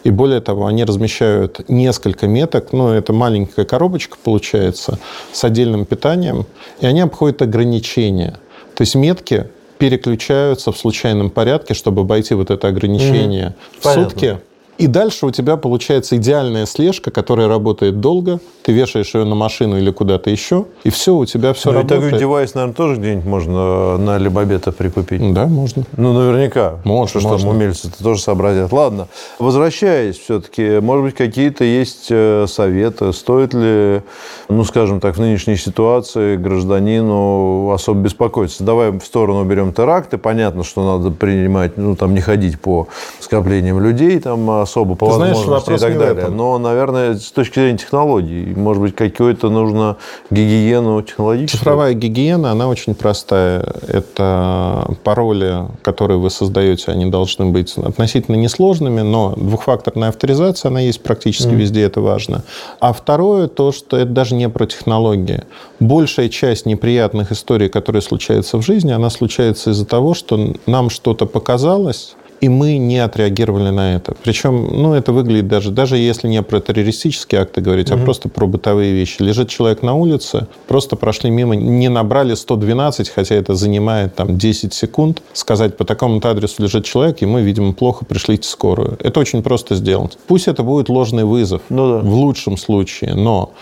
И 0.05 0.11
более 0.11 0.41
того, 0.41 0.67
они 0.67 0.85
размещают 0.85 1.69
несколько 1.69 2.27
меток, 2.27 2.73
ну, 2.73 2.89
это 2.89 3.13
маленькая 3.13 3.65
коробочка 3.65 4.17
получается, 4.23 4.99
с 5.33 5.45
отдельным 5.45 5.85
питанием, 5.85 6.47
и 6.81 6.87
они 6.87 7.01
обходят 7.01 7.43
ограничения. 7.43 8.39
То 8.81 8.83
есть 8.83 8.95
метки 8.95 9.47
переключаются 9.77 10.73
в 10.73 10.79
случайном 10.79 11.29
порядке, 11.29 11.75
чтобы 11.75 12.01
обойти 12.01 12.33
вот 12.33 12.51
это 12.51 12.67
ограничение 12.69 13.55
в 13.79 13.83
Понятно. 13.83 14.05
сутки. 14.09 14.39
И 14.81 14.87
дальше 14.87 15.27
у 15.27 15.31
тебя 15.31 15.59
получается 15.59 16.17
идеальная 16.17 16.65
слежка, 16.65 17.11
которая 17.11 17.49
работает 17.49 18.01
долго. 18.01 18.41
Ты 18.63 18.73
вешаешь 18.73 19.15
ее 19.15 19.25
на 19.25 19.35
машину 19.35 19.77
или 19.77 19.91
куда-то 19.91 20.31
еще, 20.31 20.65
и 20.85 20.91
все, 20.91 21.15
у 21.15 21.27
тебя 21.27 21.53
все 21.53 21.69
Ну, 21.69 21.75
и 21.75 21.77
работает. 21.83 22.03
такой 22.05 22.19
девайс, 22.19 22.55
наверное, 22.55 22.75
тоже 22.75 22.97
где-нибудь 22.99 23.27
можно 23.27 23.99
на 23.99 24.17
Либабета 24.17 24.73
прикупить. 24.73 25.35
Да, 25.35 25.47
можно. 25.47 25.85
Ну, 25.99 26.15
наверняка. 26.15 26.79
Можно, 26.85 27.21
Что 27.21 27.29
можно. 27.29 27.51
умельцы-то 27.51 28.03
тоже 28.03 28.23
сообразят. 28.23 28.73
Ладно, 28.73 29.09
возвращаясь 29.39 30.17
все-таки, 30.19 30.81
может 30.81 31.05
быть, 31.05 31.15
какие-то 31.15 31.65
есть 31.65 32.07
э, 32.09 32.47
советы? 32.49 33.13
Стоит 33.13 33.53
ли, 33.53 34.01
ну, 34.49 34.65
скажем 34.65 35.01
так, 35.01 35.17
в 35.17 35.21
нынешней 35.21 35.57
ситуации 35.57 36.37
гражданину 36.37 37.71
особо 37.71 38.01
беспокоиться? 38.01 38.65
Давай 38.65 38.93
в 38.93 39.03
сторону 39.03 39.45
берем 39.45 39.75
теракты. 39.75 40.17
Понятно, 40.17 40.65
что 40.65 40.97
надо 40.99 41.11
принимать, 41.11 41.77
ну, 41.77 41.97
там, 41.97 42.15
не 42.15 42.23
ходить 42.23 42.59
по 42.59 42.89
скоплениям 43.21 43.79
людей 43.79 44.19
там 44.21 44.49
особо 44.71 44.95
по 44.95 45.07
Ты 45.07 45.13
знаешь, 45.15 45.37
возможности 45.37 45.71
вопрос 45.71 45.81
и 45.81 45.85
так 45.85 45.99
далее. 45.99 46.29
Но, 46.29 46.59
наверное, 46.59 47.17
с 47.17 47.31
точки 47.33 47.59
зрения 47.59 47.79
технологий, 47.79 48.55
может 48.55 48.83
быть, 48.83 48.95
какую-то 48.95 49.51
нужно 49.51 49.97
гигиену 50.31 51.03
технологическую? 51.03 51.59
Цифровая 51.59 51.95
гигиена, 51.95 52.53
она 52.53 52.69
очень 52.69 52.95
простая. 52.95 53.65
Это 53.87 54.87
пароли, 55.03 55.67
которые 55.83 56.19
вы 56.19 56.31
создаете, 56.31 56.93
они 56.93 57.07
должны 57.07 57.47
быть 57.47 57.77
относительно 57.77 58.37
несложными, 58.37 59.01
но 59.01 59.35
двухфакторная 59.37 60.11
авторизация, 60.11 60.71
она 60.71 60.81
есть 60.81 61.03
практически 61.03 61.53
везде, 61.53 61.83
это 61.83 62.01
важно. 62.01 62.45
А 62.81 62.93
второе, 62.93 63.49
то, 63.49 63.73
что 63.73 63.97
это 63.97 64.11
даже 64.11 64.35
не 64.35 64.49
про 64.49 64.67
технологии. 64.67 65.43
Большая 65.81 66.29
часть 66.29 66.67
неприятных 66.67 67.33
историй, 67.33 67.69
которые 67.69 68.03
случаются 68.03 68.59
в 68.59 68.63
жизни, 68.63 68.93
она 68.93 69.11
случается 69.11 69.71
из-за 69.71 69.87
того, 69.87 70.15
что 70.15 70.55
нам 70.67 70.91
что-то 70.91 71.27
показалось, 71.27 72.17
и 72.41 72.49
мы 72.49 72.79
не 72.79 72.99
отреагировали 72.99 73.71
на 73.71 73.97
это. 73.97 74.15
Причем, 74.23 74.69
ну, 74.73 74.95
это 74.95 75.13
выглядит 75.13 75.49
даже, 75.49 75.71
даже 75.71 75.97
если 75.97 76.29
не 76.29 76.43
про 76.43 76.61
террористические 76.61 77.43
акты 77.43 77.61
говорить, 77.61 77.91
а 77.91 77.97
просто 77.97 78.29
про 78.29 78.47
бытовые 78.47 78.93
вещи. 78.93 79.23
Лежит 79.23 79.49
человек 79.49 79.83
на 79.83 79.95
улице, 79.95 80.47
просто 80.67 80.97
прошли 80.97 81.31
мимо, 81.31 81.55
не 81.55 81.89
набрали 81.89 82.35
112, 82.35 83.09
хотя 83.11 83.35
это 83.35 83.55
занимает 83.55 84.15
там 84.15 84.39
10 84.39 84.73
секунд, 84.73 85.23
сказать, 85.33 85.77
по 85.77 85.85
такому-то 85.85 86.31
адресу 86.31 86.63
лежит 86.63 86.85
человек, 86.85 87.23
и 87.23 87.27
мы, 87.27 87.43
видимо, 87.43 87.73
плохо, 87.73 88.05
пришлите 88.05 88.49
скорую. 88.49 88.97
Это 89.01 89.21
очень 89.21 89.43
просто 89.43 89.75
сделать. 89.75 90.19
Пусть 90.27 90.49
это 90.49 90.63
будет 90.63 90.89
ложный 90.89 91.25
вызов, 91.25 91.63
Ну 91.69 91.89
да. 91.89 91.99
в 91.99 92.15
лучшем 92.15 92.57
случае, 92.57 93.15
но 93.15 93.53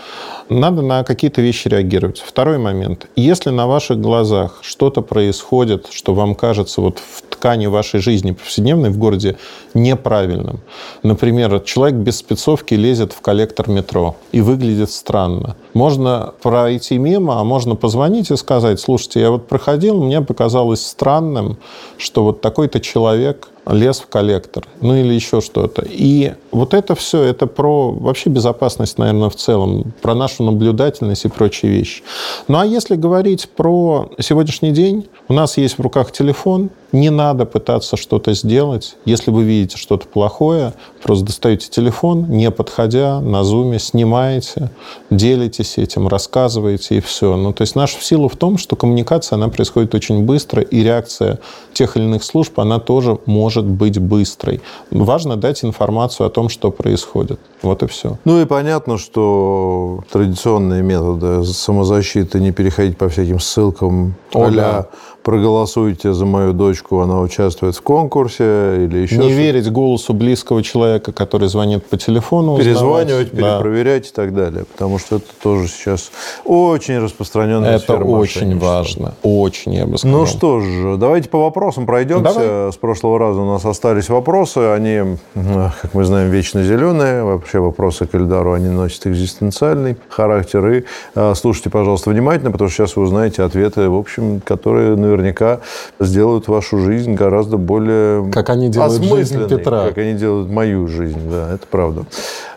надо 0.49 0.81
на 0.81 1.03
какие-то 1.03 1.41
вещи 1.41 1.67
реагировать. 1.67 2.23
Второй 2.25 2.57
момент. 2.57 3.07
Если 3.15 3.51
на 3.51 3.67
ваших 3.67 4.01
глазах 4.01 4.59
что-то 4.61 5.01
происходит, 5.01 5.87
что 5.91 6.13
вам 6.13 6.35
кажется, 6.35 6.81
вот 6.81 6.99
в 6.99 7.21
ткани 7.21 7.67
вашей 7.67 7.99
жизни 7.99 8.31
повседневной 8.31 8.89
в 8.89 8.97
городе 8.97 9.37
неправильным. 9.73 10.59
Например, 11.03 11.59
человек 11.61 11.99
без 11.99 12.17
спецовки 12.17 12.73
лезет 12.73 13.13
в 13.13 13.21
коллектор 13.21 13.69
метро 13.69 14.15
и 14.31 14.41
выглядит 14.41 14.91
странно. 14.91 15.55
Можно 15.73 16.33
пройти 16.41 16.97
мимо, 16.97 17.39
а 17.39 17.43
можно 17.43 17.75
позвонить 17.75 18.31
и 18.31 18.35
сказать, 18.35 18.79
слушайте, 18.79 19.21
я 19.21 19.31
вот 19.31 19.47
проходил, 19.47 20.03
мне 20.03 20.21
показалось 20.21 20.85
странным, 20.85 21.57
что 21.97 22.23
вот 22.23 22.41
такой-то 22.41 22.79
человек 22.79 23.49
лез 23.65 23.99
в 23.99 24.07
коллектор, 24.07 24.65
ну 24.81 24.95
или 24.95 25.13
еще 25.13 25.41
что-то. 25.41 25.85
И 25.87 26.33
вот 26.51 26.73
это 26.73 26.95
все, 26.95 27.21
это 27.21 27.47
про 27.47 27.91
вообще 27.91 28.29
безопасность, 28.29 28.97
наверное, 28.97 29.29
в 29.29 29.35
целом, 29.35 29.93
про 30.01 30.15
нашу 30.15 30.43
наблюдательность 30.43 31.25
и 31.25 31.29
прочие 31.29 31.71
вещи. 31.71 32.03
Ну 32.47 32.59
а 32.59 32.65
если 32.65 32.95
говорить 32.95 33.49
про 33.49 34.09
сегодняшний 34.19 34.71
день, 34.71 35.07
у 35.27 35.33
нас 35.33 35.57
есть 35.57 35.77
в 35.77 35.81
руках 35.81 36.11
телефон, 36.11 36.69
не 36.91 37.09
надо 37.09 37.45
пытаться 37.45 37.97
что-то 37.97 38.33
сделать. 38.33 38.95
Если 39.05 39.31
вы 39.31 39.43
видите 39.43 39.77
что-то 39.77 40.07
плохое, 40.07 40.73
просто 41.03 41.25
достаете 41.25 41.69
телефон, 41.69 42.29
не 42.29 42.49
подходя, 42.51 43.21
на 43.21 43.43
зуме, 43.43 43.79
снимаете, 43.79 44.71
делитесь 45.09 45.77
этим, 45.77 46.07
рассказываете 46.07 46.97
и 46.97 47.01
все. 47.01 47.35
Ну, 47.35 47.53
то 47.53 47.61
есть 47.61 47.75
наша 47.75 48.01
сила 48.01 48.29
в 48.29 48.35
том, 48.35 48.57
что 48.57 48.75
коммуникация, 48.75 49.37
она 49.37 49.49
происходит 49.49 49.93
очень 49.95 50.23
быстро, 50.23 50.61
и 50.61 50.83
реакция 50.83 51.39
тех 51.73 51.97
или 51.97 52.03
иных 52.03 52.23
служб, 52.23 52.59
она 52.59 52.79
тоже 52.79 53.19
может 53.25 53.65
быть 53.65 53.99
быстрой. 53.99 54.61
Важно 54.91 55.35
дать 55.35 55.63
информацию 55.63 56.27
о 56.27 56.29
том, 56.29 56.49
что 56.49 56.71
происходит. 56.71 57.39
Вот 57.61 57.83
и 57.83 57.87
все. 57.87 58.17
Ну 58.25 58.41
и 58.41 58.45
понятно, 58.45 58.97
что 58.97 60.03
традиционные 60.11 60.81
методы 60.81 61.43
самозащиты, 61.43 62.39
не 62.39 62.51
переходить 62.51 62.97
по 62.97 63.09
всяким 63.09 63.39
ссылкам, 63.39 64.15
О, 64.33 64.49
да 64.49 64.87
проголосуйте 65.23 66.13
за 66.13 66.25
мою 66.25 66.53
дочку, 66.79 66.99
она 66.99 67.19
участвует 67.19 67.75
в 67.75 67.81
конкурсе 67.81 68.85
или 68.85 68.99
еще 68.99 69.17
Не 69.17 69.31
верить 69.31 69.71
голосу 69.71 70.13
близкого 70.13 70.63
человека, 70.63 71.11
который 71.11 71.47
звонит 71.47 71.85
по 71.85 71.97
телефону. 71.97 72.57
Перезванивать, 72.57 73.33
узнавать. 73.33 73.57
перепроверять 73.61 74.03
да. 74.03 74.09
и 74.09 74.11
так 74.27 74.35
далее. 74.35 74.65
Потому 74.65 74.99
что 74.99 75.17
это 75.17 75.27
тоже 75.41 75.67
сейчас 75.67 76.11
очень 76.45 76.99
распространенная 76.99 77.77
Это 77.77 77.95
очень 77.95 78.57
важно. 78.57 79.15
Очень, 79.23 79.73
я 79.73 79.85
бы 79.85 79.97
сказал. 79.97 80.19
Ну 80.19 80.25
что 80.25 80.59
ж, 80.61 80.97
давайте 80.97 81.29
по 81.29 81.41
вопросам 81.43 81.85
пройдемся. 81.85 82.33
Давай. 82.33 82.71
С 82.71 82.77
прошлого 82.77 83.19
раза 83.19 83.41
у 83.41 83.45
нас 83.45 83.65
остались 83.65 84.09
вопросы. 84.09 84.59
Они, 84.59 85.17
как 85.33 85.93
мы 85.93 86.03
знаем, 86.03 86.29
вечно 86.29 86.63
зеленые. 86.63 87.23
Вообще 87.23 87.59
вопросы 87.59 88.05
к 88.05 88.15
Эльдару, 88.15 88.53
они 88.53 88.69
носят 88.69 89.07
экзистенциальный 89.07 89.97
характер. 90.09 90.67
И 90.69 90.83
а, 91.15 91.33
слушайте, 91.35 91.69
пожалуйста, 91.69 92.09
внимательно, 92.09 92.51
потому 92.51 92.69
что 92.69 92.83
сейчас 92.83 92.95
вы 92.95 93.03
узнаете 93.03 93.43
ответы, 93.43 93.89
в 93.89 93.95
общем, 93.95 94.41
которые 94.41 94.95
наверняка 94.95 95.59
сделают 95.99 96.47
вашу 96.47 96.68
жизнь 96.77 97.13
гораздо 97.15 97.57
более 97.57 98.31
Как 98.31 98.49
они 98.49 98.69
делают 98.69 99.03
жизнь 99.03 99.47
Петра. 99.47 99.87
Как 99.87 99.97
они 99.97 100.13
делают 100.13 100.49
мою 100.49 100.87
жизнь, 100.87 101.29
да, 101.29 101.53
это 101.53 101.65
правда. 101.69 102.05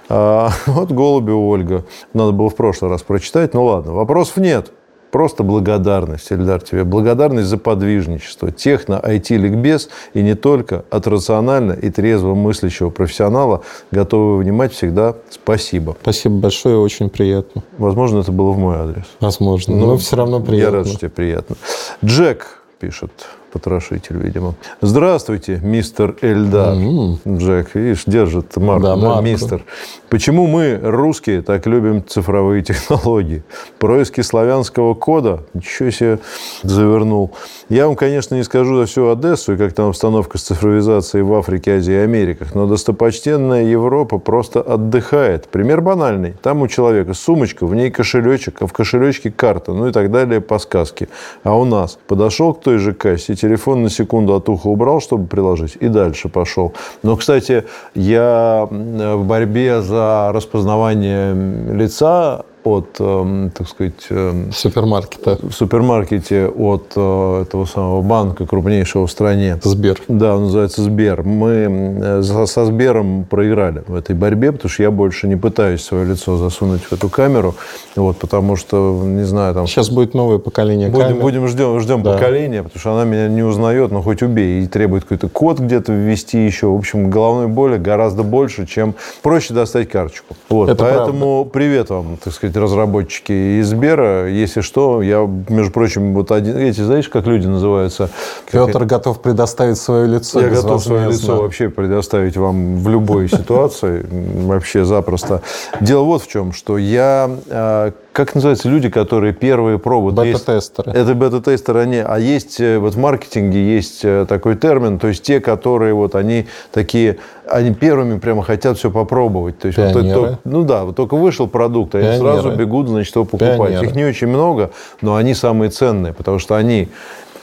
А, 0.09 0.51
вот 0.67 0.91
голуби 0.91 1.31
Ольга. 1.31 1.85
Надо 2.13 2.33
было 2.33 2.51
в 2.51 2.55
прошлый 2.57 2.91
раз 2.91 3.03
прочитать. 3.03 3.55
Ну 3.55 3.65
ладно, 3.65 3.93
вопросов 3.93 4.37
нет. 4.37 4.73
Просто 5.13 5.43
благодарность, 5.43 6.33
Эльдар, 6.33 6.63
тебе. 6.63 6.85
Благодарность 6.85 7.49
за 7.49 7.59
подвижничество. 7.59 8.51
Техно, 8.51 8.95
IT-ликбез 8.95 9.91
и 10.15 10.23
не 10.23 10.35
только 10.35 10.87
от 10.91 11.07
рационально 11.07 11.73
и 11.73 11.91
трезво 11.91 12.35
мыслящего 12.35 12.89
профессионала, 12.89 13.61
готовы 13.91 14.39
внимать 14.39 14.73
всегда. 14.73 15.17
Спасибо. 15.29 15.95
Спасибо 16.01 16.37
большое, 16.37 16.79
очень 16.79 17.11
приятно. 17.11 17.63
Возможно, 17.77 18.21
это 18.21 18.33
было 18.33 18.53
в 18.53 18.59
мой 18.59 18.77
адрес. 18.77 19.05
Возможно, 19.21 19.77
но, 19.77 19.87
но 19.87 19.97
все 19.99 20.17
равно 20.17 20.41
приятно. 20.41 20.77
Я 20.77 20.79
рад, 20.79 20.89
что 20.89 20.99
тебе 20.99 21.11
приятно. 21.11 21.57
Джек 22.03 22.63
пишет 22.81 23.13
потрошитель, 23.53 24.17
видимо. 24.17 24.55
Здравствуйте, 24.81 25.61
мистер 25.63 26.17
Эльдар. 26.23 26.75
Mm-hmm. 26.75 27.39
Джек, 27.39 27.75
видишь, 27.75 28.05
держит 28.07 28.57
марку, 28.57 28.83
да, 28.83 28.97
да, 28.97 29.21
мистер. 29.21 29.65
Почему 30.09 30.47
мы, 30.47 30.79
русские, 30.83 31.43
так 31.43 31.67
любим 31.67 32.05
цифровые 32.07 32.63
технологии? 32.65 33.45
Происки 33.79 34.21
славянского 34.21 34.95
кода, 34.95 35.45
ничего 35.55 35.91
себе 35.91 36.19
завернул. 36.63 37.33
Я 37.69 37.87
вам, 37.87 37.97
конечно, 37.97 38.35
не 38.35 38.43
скажу 38.43 38.77
за 38.77 38.87
всю 38.87 39.09
Одессу 39.09 39.55
и 39.55 39.57
как 39.57 39.73
там 39.73 39.89
обстановка 39.89 40.39
с 40.39 40.43
цифровизацией 40.43 41.23
в 41.23 41.33
Африке, 41.35 41.77
Азии 41.77 41.95
и 41.95 41.99
Америках, 41.99 42.55
но 42.55 42.67
достопочтенная 42.67 43.65
Европа 43.65 44.19
просто 44.19 44.61
отдыхает. 44.61 45.49
Пример 45.49 45.81
банальный. 45.81 46.35
Там 46.43 46.63
у 46.63 46.69
человека 46.69 47.15
сумочка, 47.15 47.67
в 47.67 47.75
ней 47.75 47.91
кошелечек, 47.91 48.63
а 48.63 48.67
в 48.67 48.73
кошелечке 48.73 49.31
карта, 49.31 49.73
ну 49.73 49.89
и 49.89 49.93
так 49.93 50.11
далее 50.11 50.41
по 50.41 50.59
сказке. 50.59 51.09
А 51.43 51.57
у 51.57 51.65
нас 51.65 51.99
подошел 52.07 52.55
к 52.55 52.61
той 52.61 52.79
же 52.79 52.93
кассе, 52.93 53.35
телефон 53.43 53.83
на 53.83 53.91
секунду 53.91 54.35
от 54.35 54.49
уха 54.49 54.69
убрал, 54.69 55.01
чтобы 55.01 55.27
приложить, 55.27 55.77
и 55.83 55.89
дальше 55.89 56.29
пошел. 56.29 56.73
Но, 57.03 57.17
кстати, 57.17 57.65
я 57.95 58.69
в 58.71 59.25
борьбе 59.25 59.83
за 59.83 60.31
распознавание 60.33 61.35
лица 61.75 62.45
от, 62.65 62.93
так 62.95 63.69
сказать... 63.69 64.09
Супермаркета. 64.53 65.39
В 65.43 65.53
супермаркете 65.53 66.47
от 66.47 66.93
э, 66.97 67.43
этого 67.43 67.65
самого 67.65 68.03
банка 68.03 68.47
крупнейшего 68.47 69.07
в 69.07 69.11
стране. 69.11 69.59
Сбер. 69.63 70.01
Да, 70.09 70.37
он 70.37 70.45
называется 70.45 70.83
Сбер. 70.83 71.23
Мы 71.23 72.23
со 72.23 72.65
Сбером 72.65 73.25
проиграли 73.25 73.83
в 73.87 73.95
этой 73.95 74.15
борьбе, 74.15 74.53
потому 74.53 74.71
что 74.71 74.83
я 74.83 74.91
больше 74.91 75.29
не 75.29 75.37
пытаюсь 75.37 75.83
свое 75.83 76.05
лицо 76.05 76.37
засунуть 76.37 76.83
в 76.83 76.93
эту 76.93 77.09
камеру, 77.09 77.55
вот, 77.97 78.19
потому 78.19 78.57
что, 78.57 79.03
не 79.05 79.25
знаю, 79.25 79.55
там... 79.55 79.67
Сейчас 79.67 79.91
будет 79.91 80.15
новое 80.15 80.39
поколение 80.39 80.89
будем, 80.89 81.07
камер. 81.09 81.21
Будем, 81.21 81.49
ждем, 81.49 81.81
ждем 81.81 82.03
да. 82.03 82.15
поколения, 82.15 82.63
потому 82.63 82.81
что 82.81 82.93
она 82.93 83.05
меня 83.05 83.29
не 83.29 83.43
узнает, 83.43 83.91
но 83.91 84.03
хоть 84.03 84.23
убей, 84.23 84.63
и 84.63 84.67
требует 84.67 85.05
какой-то 85.05 85.29
код 85.29 85.59
где-то 85.59 85.93
ввести 85.93 86.45
еще. 86.45 86.69
В 86.69 86.77
общем, 86.77 87.11
головной 87.11 87.49
боли 87.49 87.79
гораздо 87.79 88.23
больше, 88.23 88.67
чем 88.67 88.95
проще 89.23 89.55
достать 89.55 89.89
карточку. 89.89 90.35
Вот, 90.49 90.69
Это 90.69 90.85
поэтому 90.85 91.45
правда. 91.45 91.51
привет 91.51 91.91
вам, 91.91 92.17
так 92.23 92.33
сказать, 92.33 92.52
сказать, 92.53 92.57
разработчики 92.57 93.61
из 93.61 93.69
Сбера. 93.69 94.29
Если 94.29 94.61
что, 94.61 95.03
я, 95.03 95.29
между 95.49 95.73
прочим, 95.73 96.15
вот 96.15 96.31
один... 96.31 96.57
Эти, 96.57 96.81
знаешь, 96.81 97.09
как 97.09 97.27
люди 97.27 97.47
называются? 97.47 98.11
Петр 98.51 98.81
как... 98.81 98.89
готов 98.89 99.21
предоставить 99.21 99.79
свое 99.79 100.07
лицо. 100.07 100.41
Я 100.41 100.49
готов 100.49 100.83
свое 100.83 101.09
лицо 101.09 101.43
вообще 101.43 101.69
предоставить 101.69 102.37
вам 102.37 102.79
в 102.79 102.89
любой 102.89 103.29
ситуации. 103.29 104.07
Вообще 104.47 104.85
запросто. 104.85 105.43
Дело 105.81 106.05
вот 106.05 106.23
в 106.23 106.29
чем, 106.29 106.53
что 106.53 106.79
я 106.79 107.31
а, 107.49 107.93
как 108.13 108.35
называются 108.35 108.69
люди, 108.69 108.91
которые 108.91 109.33
первые 109.33 109.79
пробуют? 109.79 110.17
Бета-тестеры. 110.17 110.93
Это 110.93 111.15
бета-тестеры, 111.15 111.81
они. 111.81 111.97
А 111.97 112.19
есть 112.19 112.61
э, 112.61 112.79
вот 112.79 112.95
в 112.95 112.99
маркетинге 112.99 113.75
есть 113.75 114.05
э, 114.05 114.27
такой 114.29 114.57
термин, 114.57 114.99
то 114.99 115.09
есть 115.09 115.23
те, 115.23 115.41
которые 115.41 115.95
вот 115.95 116.15
они 116.15 116.47
такие, 116.73 117.19
они 117.47 117.73
первыми 117.73 118.19
прямо 118.19 118.43
хотят 118.43 118.77
все 118.77 118.91
попробовать. 118.91 119.59
То 119.59 119.69
есть 119.69 119.79
вот 119.79 119.97
это, 119.97 120.39
ну 120.45 120.63
да, 120.65 120.85
вот 120.85 120.97
только 120.97 121.17
вышел 121.17 121.49
продукт, 121.49 121.95
они 121.95 122.05
Пионеры. 122.05 122.41
сразу 122.43 122.51
бегут, 122.57 122.89
значит, 122.89 123.15
его 123.15 123.25
покупать. 123.25 123.57
Пионеры. 123.57 123.87
Их 123.87 123.95
не 123.95 124.05
очень 124.05 124.27
много, 124.27 124.71
но 125.01 125.17
они 125.17 125.33
самые 125.35 125.71
ценные, 125.71 126.13
потому 126.13 126.39
что 126.39 126.57
они 126.57 126.89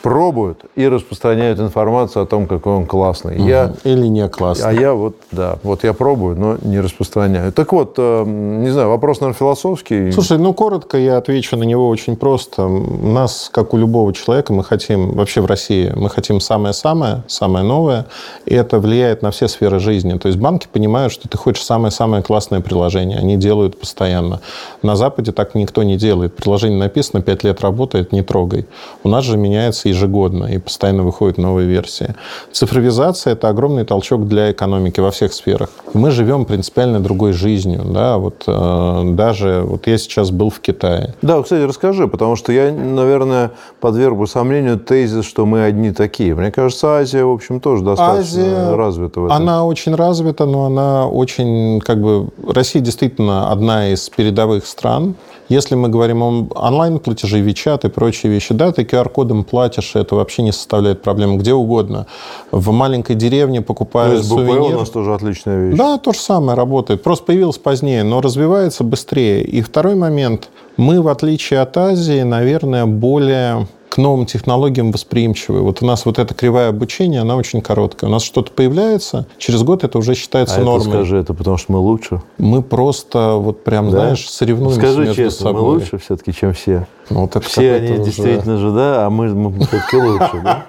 пробуют 0.02 0.66
и 0.76 0.88
распространяют 0.88 1.60
информацию 1.60 2.24
о 2.24 2.26
том, 2.26 2.48
какой 2.48 2.74
он 2.74 2.86
классный. 2.86 3.38
Угу. 3.38 3.48
Я, 3.48 3.74
Или 3.84 4.08
не 4.08 4.28
классный. 4.30 4.70
А 4.70 4.74
я 4.74 4.94
вот, 4.94 5.16
да, 5.32 5.58
вот 5.64 5.84
я 5.84 5.94
пробую, 5.94 6.38
но 6.38 6.58
не 6.62 6.80
распространяю. 6.80 7.52
Так 7.52 7.74
вот, 7.74 7.96
э, 7.98 8.24
не 8.26 8.70
знаю, 8.70 8.90
вопрос, 8.90 9.20
наверное, 9.20 9.38
философский. 9.38 10.12
Слушай, 10.12 10.38
ну, 10.38 10.54
коротко 10.54 10.98
я 10.98 11.18
отвечу 11.18 11.58
на 11.58 11.64
него 11.64 11.88
очень 11.90 12.16
просто. 12.16 12.68
Нас, 12.68 13.50
как 13.52 13.74
у 13.74 13.78
любого 13.78 14.14
человека, 14.14 14.54
мы 14.54 14.64
хотим, 14.64 15.12
вообще 15.12 15.42
в 15.42 15.46
России, 15.46 15.92
мы 15.96 16.10
хотим 16.10 16.40
самое-самое, 16.40 17.24
самое 17.28 17.66
новое, 17.66 18.06
и 18.46 18.56
это 18.56 18.80
влияет 18.80 19.22
на 19.22 19.32
все 19.32 19.48
сферы 19.48 19.80
жизни. 19.80 20.18
То 20.18 20.28
есть 20.28 20.40
банки 20.40 20.68
понимают, 20.72 21.12
что 21.12 21.28
ты 21.28 21.38
хочешь 21.38 21.64
самое-самое 21.64 22.24
классное 22.24 22.62
приложение. 22.62 23.18
Они 23.18 23.38
делают 23.38 23.80
постоянно. 23.80 24.42
На 24.82 24.96
Западе 24.96 25.32
так 25.32 25.56
никто 25.56 25.84
не 25.84 25.98
делает. 25.98 26.36
Приложение 26.36 26.80
написано, 26.80 27.22
5 27.22 27.44
лет 27.44 27.62
работает, 27.62 28.12
не 28.12 28.22
трогай. 28.22 28.66
У 29.04 29.10
нас 29.10 29.26
же 29.26 29.38
меняется 29.38 29.89
ежегодно, 29.90 30.46
и 30.46 30.58
постоянно 30.58 31.04
выходят 31.04 31.38
новые 31.38 31.68
версии. 31.68 32.16
Цифровизация– 32.52 33.34
это 33.34 33.50
огромный 33.50 33.86
толчок 33.86 34.28
для 34.28 34.52
экономики 34.52 35.00
во 35.00 35.12
всех 35.12 35.34
сферах. 35.34 35.70
Мы 35.94 36.12
живем 36.12 36.46
принципиально 36.46 37.00
другой 37.00 37.34
жизнью. 37.34 37.84
Да? 37.86 38.18
Вот, 38.18 38.44
э, 38.48 39.02
даже 39.14 39.64
вот 39.66 39.88
я 39.88 39.98
сейчас 39.98 40.32
был 40.32 40.50
в 40.50 40.60
Китае. 40.60 41.14
Да, 41.22 41.42
кстати, 41.42 41.64
расскажи, 41.64 42.08
потому 42.08 42.36
что 42.36 42.52
я, 42.52 42.72
наверное, 42.72 43.52
подвергу 43.80 44.28
сомнению 44.28 44.80
тезис, 44.80 45.26
что 45.26 45.46
мы 45.46 45.64
одни 45.64 45.92
такие. 45.92 46.36
Мне 46.36 46.52
кажется, 46.52 46.98
Азия, 46.98 47.24
в 47.24 47.32
общем, 47.32 47.60
тоже 47.60 47.84
достаточно 47.84 48.42
Азия, 48.42 48.76
развита. 48.76 49.22
В 49.22 49.26
этом. 49.26 49.36
Она 49.36 49.66
очень 49.66 49.96
развита, 49.96 50.46
но 50.46 50.66
она 50.66 51.08
очень, 51.08 51.80
как 51.82 52.02
бы, 52.02 52.30
Россия 52.48 52.82
действительно 52.82 53.52
одна 53.52 53.90
из 53.90 54.10
передовых 54.10 54.66
стран. 54.66 55.16
Если 55.50 55.74
мы 55.74 55.90
говорим 55.90 56.22
о 56.22 56.48
онлайн-платеже, 56.54 57.42
WeChat 57.42 57.88
и 57.88 57.90
прочие 57.90 58.32
вещи, 58.32 58.54
да, 58.54 58.72
ты 58.72 58.84
QR-кодом 58.84 59.44
платишь, 59.44 59.79
это 59.96 60.16
вообще 60.16 60.42
не 60.42 60.52
составляет 60.52 61.02
проблем 61.02 61.38
где 61.38 61.54
угодно. 61.54 62.06
В 62.52 62.72
маленькой 62.72 63.16
деревне 63.16 63.62
покупая 63.62 64.12
То 64.12 64.16
есть 64.18 64.30
сувенир... 64.30 64.76
у 64.76 64.80
нас 64.80 64.90
тоже 64.90 65.14
отличная 65.14 65.70
вещь. 65.70 65.78
Да, 65.78 65.98
то 65.98 66.14
же 66.14 66.20
самое 66.20 66.58
работает. 66.58 67.04
Просто 67.04 67.26
появилось 67.26 67.58
позднее, 67.58 68.04
но 68.04 68.22
развивается 68.22 68.84
быстрее. 68.84 69.44
И 69.44 69.62
второй 69.62 69.96
момент. 69.96 70.50
Мы, 70.78 71.02
в 71.02 71.08
отличие 71.10 71.60
от 71.60 71.76
Азии, 71.78 72.22
наверное, 72.22 72.86
более 72.86 73.68
к 73.90 73.98
новым 73.98 74.26
технологиям 74.26 74.92
восприимчивы. 74.92 75.62
Вот 75.62 75.82
у 75.82 75.86
нас 75.86 76.06
вот 76.06 76.20
эта 76.20 76.34
кривая 76.34 76.70
обучения, 76.70 77.22
она 77.22 77.36
очень 77.36 77.62
короткая. 77.62 78.10
У 78.10 78.14
нас 78.14 78.24
что-то 78.24 78.52
появляется, 78.52 79.26
через 79.38 79.64
год 79.64 79.84
это 79.84 79.98
уже 79.98 80.16
считается 80.16 80.62
а 80.62 80.64
нормой. 80.64 80.82
Это 80.82 80.90
скажи, 80.90 81.18
это 81.18 81.34
потому 81.34 81.58
что 81.58 81.72
мы 81.74 81.80
лучше? 81.80 82.22
Мы 82.38 82.62
просто, 82.62 83.34
вот 83.34 83.64
прям, 83.64 83.90
да? 83.90 84.02
знаешь, 84.02 84.30
соревнуемся 84.30 84.80
Скажи 84.80 85.00
между 85.02 85.16
честно, 85.16 85.44
собой. 85.44 85.62
мы 85.62 85.68
лучше 85.70 85.98
все-таки, 85.98 86.34
чем 86.34 86.54
все. 86.54 86.88
Ну, 87.10 87.22
вот 87.22 87.36
это 87.36 87.46
все 87.46 87.74
они 87.74 87.94
уже... 87.94 88.04
действительно 88.04 88.58
же, 88.58 88.72
да, 88.72 89.08
а 89.08 89.10
мы, 89.10 89.34
мы 89.34 89.66
все-таки 89.66 89.98
лучше, 89.98 90.42
да? 90.44 90.66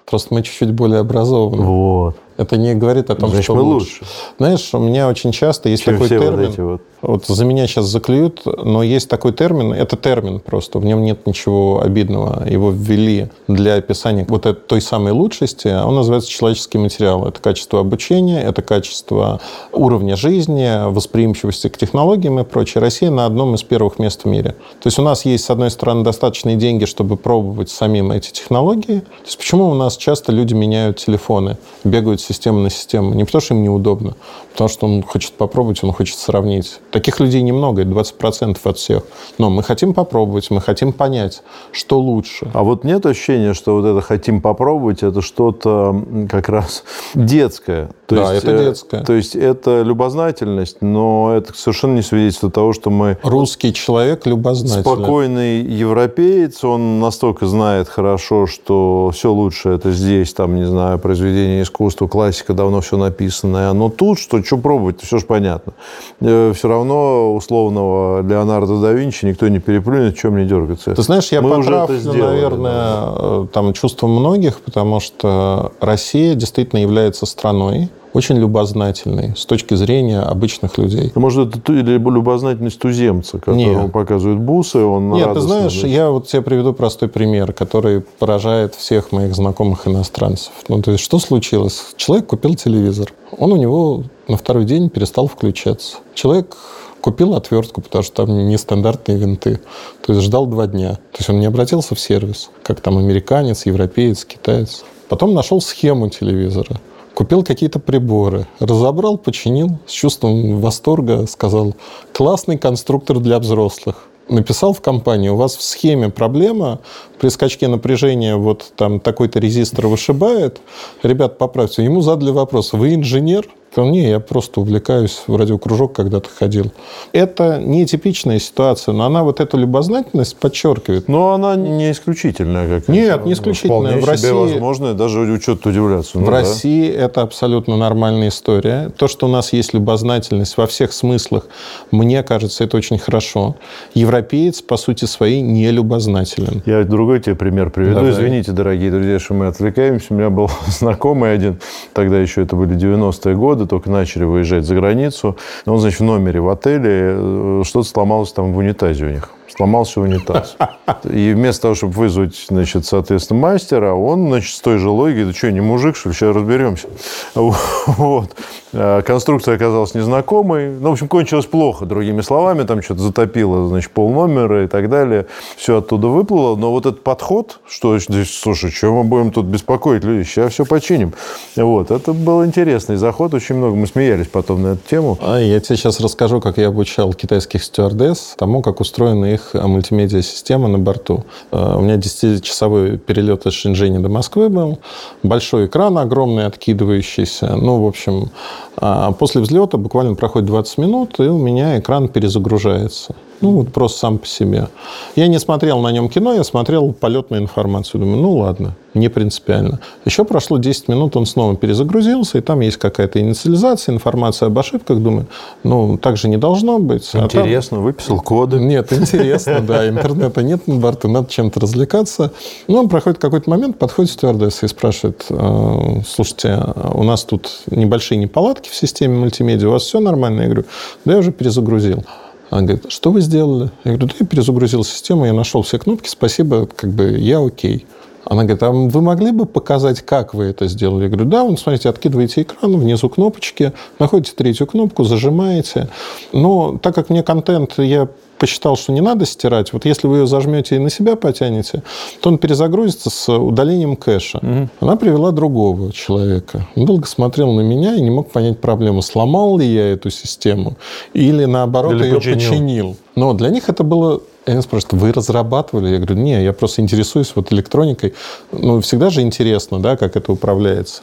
Просто 0.04 0.34
мы 0.34 0.42
чуть-чуть 0.42 0.72
более 0.72 1.00
образованы. 1.00 1.64
Вот. 1.64 2.16
Это 2.36 2.56
не 2.56 2.74
говорит 2.74 3.10
о 3.10 3.14
том, 3.14 3.30
Значит, 3.30 3.44
что 3.44 3.54
мы 3.54 3.62
лучше. 3.62 4.00
лучше. 4.00 4.12
Знаешь, 4.38 4.74
у 4.74 4.78
меня 4.78 5.08
очень 5.08 5.30
часто 5.30 5.68
есть 5.68 5.84
Чем 5.84 5.94
такой 5.94 6.08
термин. 6.08 6.52
Вот, 6.56 6.58
вот. 6.58 6.80
вот 7.02 7.26
за 7.26 7.44
меня 7.44 7.66
сейчас 7.68 7.86
заклюют, 7.86 8.42
но 8.44 8.82
есть 8.82 9.08
такой 9.08 9.32
термин. 9.32 9.72
Это 9.72 9.96
термин 9.96 10.40
просто. 10.40 10.78
В 10.80 10.84
нем 10.84 11.02
нет 11.02 11.26
ничего 11.26 11.80
обидного. 11.80 12.46
Его 12.48 12.70
ввели 12.70 13.28
для 13.46 13.76
описания 13.76 14.26
вот 14.28 14.46
этой 14.46 14.60
той 14.60 14.80
самой 14.80 15.12
лучшести. 15.12 15.68
Он 15.68 15.94
называется 15.94 16.28
человеческий 16.28 16.78
материал. 16.78 17.26
Это 17.28 17.40
качество 17.40 17.78
обучения, 17.80 18.42
это 18.42 18.62
качество 18.62 19.40
уровня 19.72 20.16
жизни, 20.16 20.90
восприимчивости 20.90 21.68
к 21.68 21.76
технологиям 21.76 22.40
и 22.40 22.44
прочее. 22.44 22.80
Россия 22.80 23.10
на 23.10 23.26
одном 23.26 23.54
из 23.54 23.62
первых 23.62 24.00
мест 24.00 24.22
в 24.24 24.26
мире. 24.26 24.56
То 24.80 24.86
есть 24.88 24.98
у 24.98 25.02
нас 25.02 25.24
есть, 25.24 25.44
с 25.44 25.50
одной 25.50 25.70
стороны, 25.70 26.02
достаточные 26.02 26.56
деньги, 26.56 26.84
чтобы 26.84 27.16
пробовать 27.16 27.70
самим 27.70 28.10
эти 28.10 28.32
технологии. 28.32 29.00
То 29.00 29.24
есть 29.24 29.38
почему 29.38 29.70
у 29.70 29.74
нас 29.74 29.96
часто 29.96 30.32
люди 30.32 30.54
меняют 30.54 30.98
телефоны, 30.98 31.58
бегают 31.84 32.23
системы 32.24 32.60
на 32.60 32.70
систему? 32.70 33.14
Не 33.14 33.24
потому, 33.24 33.42
что 33.42 33.54
им 33.54 33.62
неудобно, 33.62 34.16
потому 34.54 34.68
что 34.68 34.86
он 34.86 35.02
хочет 35.02 35.32
попробовать, 35.32 35.82
он 35.82 35.92
хочет 35.92 36.16
сравнить. 36.16 36.80
Таких 36.92 37.18
людей 37.18 37.42
немного, 37.42 37.82
это 37.82 37.90
20% 37.90 38.56
от 38.62 38.78
всех. 38.78 39.02
Но 39.36 39.50
мы 39.50 39.64
хотим 39.64 39.94
попробовать, 39.94 40.48
мы 40.50 40.60
хотим 40.60 40.92
понять, 40.92 41.42
что 41.72 41.98
лучше. 41.98 42.48
А 42.54 42.62
вот 42.62 42.84
нет 42.84 43.04
ощущения, 43.04 43.52
что 43.52 43.74
вот 43.74 43.84
это 43.84 44.00
хотим 44.00 44.40
попробовать, 44.40 45.02
это 45.02 45.22
что-то 45.22 46.04
как 46.30 46.48
раз 46.48 46.84
детское. 47.14 47.90
То 48.06 48.14
да, 48.14 48.32
есть, 48.32 48.44
это 48.44 48.64
детское. 48.64 49.02
То 49.02 49.12
есть 49.14 49.34
это 49.34 49.82
любознательность, 49.82 50.82
но 50.82 51.34
это 51.36 51.52
совершенно 51.56 51.96
не 51.96 52.02
свидетельство 52.02 52.48
того, 52.48 52.72
что 52.72 52.90
мы... 52.90 53.18
Русский 53.24 53.72
человек 53.72 54.24
любознательный. 54.24 54.82
Спокойный 54.82 55.62
европеец, 55.62 56.62
он 56.62 57.00
настолько 57.00 57.46
знает 57.46 57.88
хорошо, 57.88 58.46
что 58.46 59.10
все 59.12 59.32
лучше 59.32 59.70
это 59.70 59.90
здесь, 59.90 60.32
там, 60.32 60.54
не 60.54 60.64
знаю, 60.64 61.00
произведение 61.00 61.62
искусства, 61.62 62.06
классика, 62.06 62.54
давно 62.54 62.80
все 62.82 62.96
написанное. 62.96 63.72
Но 63.72 63.88
тут, 63.88 64.20
что, 64.20 64.43
что 64.44 64.58
пробовать, 64.58 65.00
все 65.02 65.18
же 65.18 65.26
понятно. 65.26 65.74
Э, 66.20 66.52
все 66.54 66.68
равно 66.68 67.34
условного 67.34 68.22
Леонардо 68.22 68.80
да 68.80 68.92
Винчи 68.92 69.24
никто 69.24 69.48
не 69.48 69.58
переплюнет, 69.58 70.16
чем 70.16 70.36
не 70.36 70.44
дергаться. 70.44 70.94
Ты 70.94 71.02
знаешь, 71.02 71.28
я 71.32 71.42
Мы 71.42 71.56
поправлю, 71.56 71.98
сделали, 71.98 72.20
наверное, 72.20 72.72
да. 72.72 73.14
Э, 73.16 73.46
там 73.52 73.72
чувство 73.72 74.06
многих, 74.06 74.60
потому 74.60 75.00
что 75.00 75.72
Россия 75.80 76.34
действительно 76.34 76.80
является 76.80 77.26
страной, 77.26 77.88
очень 78.14 78.36
любознательный 78.36 79.36
с 79.36 79.44
точки 79.44 79.74
зрения 79.74 80.20
обычных 80.20 80.78
людей. 80.78 81.12
Может, 81.16 81.56
это 81.56 81.72
или 81.72 81.98
любознательность 81.98 82.78
туземца, 82.78 83.38
которому 83.38 83.82
Нет. 83.82 83.92
показывают 83.92 84.40
бусы, 84.40 84.78
он 84.78 85.10
Нет, 85.10 85.34
ты 85.34 85.40
знаешь, 85.40 85.74
я 85.84 86.10
вот 86.10 86.28
тебе 86.28 86.40
приведу 86.40 86.72
простой 86.72 87.08
пример, 87.08 87.52
который 87.52 88.00
поражает 88.00 88.76
всех 88.76 89.10
моих 89.10 89.34
знакомых 89.34 89.88
иностранцев. 89.88 90.52
Ну, 90.68 90.80
то 90.80 90.92
есть, 90.92 91.02
что 91.02 91.18
случилось? 91.18 91.94
Человек 91.96 92.28
купил 92.28 92.54
телевизор. 92.54 93.12
Он 93.36 93.52
у 93.52 93.56
него 93.56 94.04
на 94.28 94.36
второй 94.36 94.64
день 94.64 94.90
перестал 94.90 95.26
включаться. 95.26 95.96
Человек 96.14 96.56
купил 97.00 97.34
отвертку, 97.34 97.82
потому 97.82 98.04
что 98.04 98.24
там 98.24 98.48
нестандартные 98.48 99.18
винты. 99.18 99.60
То 100.06 100.12
есть 100.12 100.24
ждал 100.24 100.46
два 100.46 100.68
дня. 100.68 100.94
То 101.12 101.18
есть 101.18 101.28
он 101.28 101.40
не 101.40 101.46
обратился 101.46 101.96
в 101.96 102.00
сервис, 102.00 102.50
как 102.62 102.80
там 102.80 102.96
американец, 102.96 103.66
европеец, 103.66 104.24
китаец. 104.24 104.84
Потом 105.08 105.34
нашел 105.34 105.60
схему 105.60 106.08
телевизора. 106.08 106.80
Купил 107.14 107.44
какие-то 107.44 107.78
приборы, 107.78 108.48
разобрал, 108.58 109.18
починил, 109.18 109.78
с 109.86 109.92
чувством 109.92 110.60
восторга 110.60 111.26
сказал, 111.28 111.74
классный 112.12 112.58
конструктор 112.58 113.20
для 113.20 113.38
взрослых. 113.38 114.08
Написал 114.28 114.72
в 114.72 114.80
компании, 114.80 115.28
у 115.28 115.36
вас 115.36 115.54
в 115.54 115.62
схеме 115.62 116.08
проблема, 116.08 116.80
при 117.20 117.28
скачке 117.28 117.68
напряжения 117.68 118.36
вот 118.36 118.72
там 118.74 118.98
такой-то 118.98 119.38
резистор 119.38 119.86
вышибает, 119.86 120.60
ребят, 121.04 121.38
поправьте. 121.38 121.84
Ему 121.84 122.00
задали 122.00 122.30
вопрос, 122.30 122.72
вы 122.72 122.94
инженер? 122.94 123.48
Сказал, 123.74 123.90
не, 123.90 124.08
я 124.08 124.20
просто 124.20 124.60
увлекаюсь, 124.60 125.24
в 125.26 125.34
радиокружок 125.34 125.94
когда-то 125.94 126.30
ходил. 126.30 126.72
Это 127.12 127.58
не 127.58 127.84
типичная 127.86 128.38
ситуация, 128.38 128.92
но 128.94 129.04
она 129.04 129.24
вот 129.24 129.40
эту 129.40 129.58
любознательность 129.58 130.36
подчеркивает. 130.36 131.08
Но 131.08 131.32
она 131.32 131.56
не 131.56 131.90
исключительная. 131.90 132.68
Как 132.68 132.86
Нет, 132.86 133.26
не 133.26 133.32
исключительная. 133.32 134.00
в 134.00 134.04
России 134.04 134.30
возможно, 134.30 134.94
даже 134.94 135.18
учет 135.22 135.66
удивляться. 135.66 136.18
Ну, 136.20 136.22
в 136.22 136.26
да. 136.26 136.30
России 136.30 136.88
это 136.88 137.22
абсолютно 137.22 137.76
нормальная 137.76 138.28
история. 138.28 138.92
То, 138.96 139.08
что 139.08 139.26
у 139.26 139.28
нас 139.28 139.52
есть 139.52 139.74
любознательность 139.74 140.56
во 140.56 140.68
всех 140.68 140.92
смыслах, 140.92 141.48
мне 141.90 142.22
кажется, 142.22 142.62
это 142.62 142.76
очень 142.76 142.98
хорошо. 142.98 143.56
Европеец, 143.94 144.62
по 144.62 144.76
сути 144.76 145.06
своей, 145.06 145.40
не 145.40 145.68
любознателен. 145.72 146.62
Я 146.64 146.84
другой 146.84 147.18
тебе 147.18 147.34
пример 147.34 147.70
приведу. 147.70 147.96
Давай. 147.96 148.12
Извините, 148.12 148.52
дорогие 148.52 148.92
друзья, 148.92 149.18
что 149.18 149.34
мы 149.34 149.48
отвлекаемся. 149.48 150.06
У 150.10 150.14
меня 150.14 150.30
был 150.30 150.48
знакомый 150.68 151.34
один, 151.34 151.58
тогда 151.92 152.20
еще 152.20 152.40
это 152.40 152.54
были 152.54 152.76
90-е 152.76 153.34
годы, 153.34 153.63
годы 153.64 153.70
только 153.70 153.90
начали 153.90 154.24
выезжать 154.24 154.64
за 154.64 154.74
границу. 154.74 155.36
Он, 155.66 155.78
значит, 155.78 156.00
в 156.00 156.04
номере 156.04 156.40
в 156.40 156.48
отеле 156.48 157.14
э, 157.16 157.62
что-то 157.64 157.88
сломалось 157.88 158.32
там 158.32 158.52
в 158.52 158.58
унитазе 158.58 159.06
у 159.06 159.10
них 159.10 159.30
сломался 159.54 160.00
унитаз. 160.00 160.56
И 161.04 161.32
вместо 161.32 161.62
того, 161.62 161.74
чтобы 161.74 161.94
вызвать, 161.94 162.46
значит, 162.48 162.86
соответственно, 162.86 163.40
мастера, 163.40 163.94
он, 163.94 164.28
значит, 164.28 164.56
с 164.56 164.60
той 164.60 164.78
же 164.78 164.90
логикой, 164.90 165.26
да 165.26 165.32
что, 165.32 165.50
не 165.50 165.60
мужик, 165.60 165.96
что 165.96 166.08
ли, 166.08 166.14
сейчас 166.14 166.34
разберемся. 166.34 166.88
Вот. 167.86 168.30
А 168.72 169.02
конструкция 169.02 169.54
оказалась 169.54 169.94
незнакомой. 169.94 170.70
Ну, 170.70 170.88
в 170.88 170.92
общем, 170.92 171.06
кончилось 171.06 171.46
плохо, 171.46 171.86
другими 171.86 172.22
словами. 172.22 172.64
Там 172.64 172.82
что-то 172.82 173.02
затопило, 173.02 173.68
значит, 173.68 173.90
пол 173.92 174.10
номера 174.10 174.64
и 174.64 174.66
так 174.66 174.90
далее. 174.90 175.26
Все 175.56 175.78
оттуда 175.78 176.08
выплыло. 176.08 176.56
Но 176.56 176.72
вот 176.72 176.86
этот 176.86 177.04
подход, 177.04 177.60
что 177.68 177.98
здесь, 177.98 178.36
слушай, 178.36 178.70
что 178.70 178.92
мы 178.92 179.04
будем 179.04 179.30
тут 179.30 179.46
беспокоить 179.46 180.02
людей, 180.02 180.24
сейчас 180.24 180.54
все 180.54 180.64
починим. 180.64 181.12
Вот. 181.56 181.90
Это 181.90 182.12
был 182.12 182.44
интересный 182.44 182.96
заход. 182.96 183.34
Очень 183.34 183.56
много 183.56 183.76
мы 183.76 183.86
смеялись 183.86 184.26
потом 184.26 184.62
на 184.62 184.68
эту 184.68 184.88
тему. 184.88 185.18
А 185.22 185.38
я 185.38 185.60
тебе 185.60 185.76
сейчас 185.76 186.00
расскажу, 186.00 186.40
как 186.40 186.58
я 186.58 186.68
обучал 186.68 187.12
китайских 187.12 187.62
стюардесс 187.62 188.34
тому, 188.36 188.60
как 188.62 188.80
устроены 188.80 189.34
их 189.34 189.43
мультимедиа-система 189.52 190.68
на 190.68 190.78
борту. 190.78 191.24
Э, 191.52 191.76
у 191.76 191.80
меня 191.80 191.96
10-часовой 191.96 192.98
перелет 192.98 193.46
из 193.46 193.52
Шэньчжэня 193.52 194.00
до 194.00 194.08
Москвы 194.08 194.48
был. 194.48 194.78
Большой 195.22 195.66
экран 195.66 195.98
огромный, 195.98 196.46
откидывающийся. 196.46 197.56
Ну, 197.56 197.82
в 197.82 197.86
общем, 197.86 198.30
а 198.73 198.73
после 199.18 199.40
взлета 199.40 199.76
буквально 199.78 200.14
проходит 200.14 200.46
20 200.46 200.78
минут, 200.78 201.20
и 201.20 201.22
у 201.22 201.38
меня 201.38 201.78
экран 201.78 202.08
перезагружается. 202.08 203.14
Ну, 203.40 203.50
вот 203.50 203.72
просто 203.72 203.98
сам 203.98 204.18
по 204.18 204.26
себе. 204.26 204.68
Я 205.16 205.28
не 205.28 205.38
смотрел 205.38 205.80
на 205.80 205.92
нем 205.92 206.08
кино, 206.08 206.32
я 206.32 206.44
смотрел 206.44 206.92
полетную 206.92 207.42
информацию. 207.42 208.00
Думаю, 208.00 208.22
ну 208.22 208.36
ладно, 208.36 208.74
не 208.94 209.08
принципиально. 209.08 209.80
Еще 210.04 210.24
прошло 210.24 210.56
10 210.58 210.88
минут, 210.88 211.16
он 211.16 211.26
снова 211.26 211.56
перезагрузился, 211.56 212.38
и 212.38 212.40
там 212.40 212.60
есть 212.60 212.78
какая-то 212.78 213.20
инициализация, 213.20 213.94
информация 213.94 214.46
об 214.46 214.58
ошибках. 214.58 214.98
Думаю, 214.98 215.26
ну, 215.62 215.98
так 215.98 216.16
же 216.16 216.28
не 216.28 216.36
должно 216.36 216.78
быть. 216.78 217.10
Интересно, 217.12 217.76
а 217.76 217.78
там... 217.78 217.84
выписал 217.84 218.20
коды. 218.20 218.58
Нет, 218.58 218.92
интересно, 218.92 219.60
да. 219.60 219.88
Интернета 219.88 220.42
нет 220.42 220.66
на 220.66 220.76
борту, 220.76 221.08
надо 221.08 221.30
чем-то 221.30 221.60
развлекаться. 221.60 222.32
Ну, 222.68 222.78
он 222.78 222.88
проходит 222.88 223.18
какой-то 223.18 223.50
момент, 223.50 223.78
подходит 223.78 224.12
стюардесса 224.12 224.64
и 224.64 224.68
спрашивает, 224.68 225.26
«А, 225.28 226.00
слушайте, 226.06 226.62
у 226.94 227.02
нас 227.02 227.24
тут 227.24 227.50
небольшие 227.70 228.18
неполадки 228.18 228.63
в 228.68 228.74
системе 228.74 229.16
мультимедиа, 229.16 229.68
у 229.68 229.72
вас 229.72 229.84
все 229.84 230.00
нормально? 230.00 230.42
Я 230.42 230.46
говорю, 230.46 230.64
да, 231.04 231.12
я 231.12 231.18
уже 231.18 231.32
перезагрузил. 231.32 232.04
Она 232.50 232.62
говорит, 232.62 232.84
что 232.90 233.10
вы 233.10 233.20
сделали? 233.20 233.70
Я 233.84 233.92
говорю, 233.92 234.08
да 234.08 234.14
я 234.20 234.26
перезагрузил 234.26 234.84
систему, 234.84 235.26
я 235.26 235.32
нашел 235.32 235.62
все 235.62 235.78
кнопки, 235.78 236.08
спасибо, 236.08 236.66
как 236.66 236.90
бы 236.90 237.18
я 237.18 237.44
окей. 237.44 237.86
Она 238.24 238.44
говорит, 238.44 238.62
а 238.62 238.70
вы 238.70 239.00
могли 239.00 239.30
бы 239.30 239.46
показать, 239.46 240.00
как 240.02 240.34
вы 240.34 240.44
это 240.44 240.66
сделали? 240.68 241.04
Я 241.04 241.08
говорю, 241.08 241.28
да, 241.28 241.44
вон, 241.44 241.56
смотрите, 241.56 241.88
откидываете 241.88 242.42
экран, 242.42 242.76
внизу 242.78 243.08
кнопочки, 243.08 243.72
находите 243.98 244.32
третью 244.36 244.66
кнопку, 244.66 245.04
зажимаете. 245.04 245.88
Но 246.32 246.78
так 246.78 246.94
как 246.94 247.10
мне 247.10 247.22
контент, 247.22 247.78
я 247.78 248.08
посчитал, 248.38 248.76
что 248.76 248.92
не 248.92 249.00
надо 249.00 249.26
стирать, 249.26 249.72
вот 249.72 249.84
если 249.84 250.06
вы 250.06 250.18
ее 250.18 250.26
зажмете 250.26 250.76
и 250.76 250.78
на 250.78 250.90
себя 250.90 251.16
потянете, 251.16 251.82
то 252.20 252.30
он 252.30 252.38
перезагрузится 252.38 253.10
с 253.10 253.32
удалением 253.32 253.96
кэша. 253.96 254.38
Угу. 254.38 254.68
Она 254.80 254.96
привела 254.96 255.30
другого 255.30 255.92
человека. 255.92 256.66
Он 256.76 256.84
долго 256.84 257.06
смотрел 257.06 257.52
на 257.52 257.60
меня 257.60 257.94
и 257.94 258.00
не 258.00 258.10
мог 258.10 258.30
понять 258.30 258.60
проблему, 258.60 259.02
сломал 259.02 259.58
ли 259.58 259.66
я 259.66 259.92
эту 259.92 260.10
систему 260.10 260.76
или 261.12 261.44
наоборот 261.44 261.94
или 261.94 262.04
ее 262.04 262.16
починил. 262.16 262.36
починил. 262.36 262.96
Но 263.14 263.32
для 263.32 263.48
них 263.48 263.68
это 263.68 263.84
было 263.84 264.20
они 264.46 264.60
спрашивают, 264.60 265.00
вы 265.02 265.12
разрабатывали? 265.12 265.88
Я 265.88 265.96
говорю, 265.98 266.16
не, 266.16 266.42
я 266.42 266.52
просто 266.52 266.82
интересуюсь 266.82 267.32
вот 267.34 267.52
электроникой. 267.52 268.14
Ну, 268.52 268.80
всегда 268.80 269.10
же 269.10 269.22
интересно, 269.22 269.80
да, 269.80 269.96
как 269.96 270.16
это 270.16 270.32
управляется. 270.32 271.02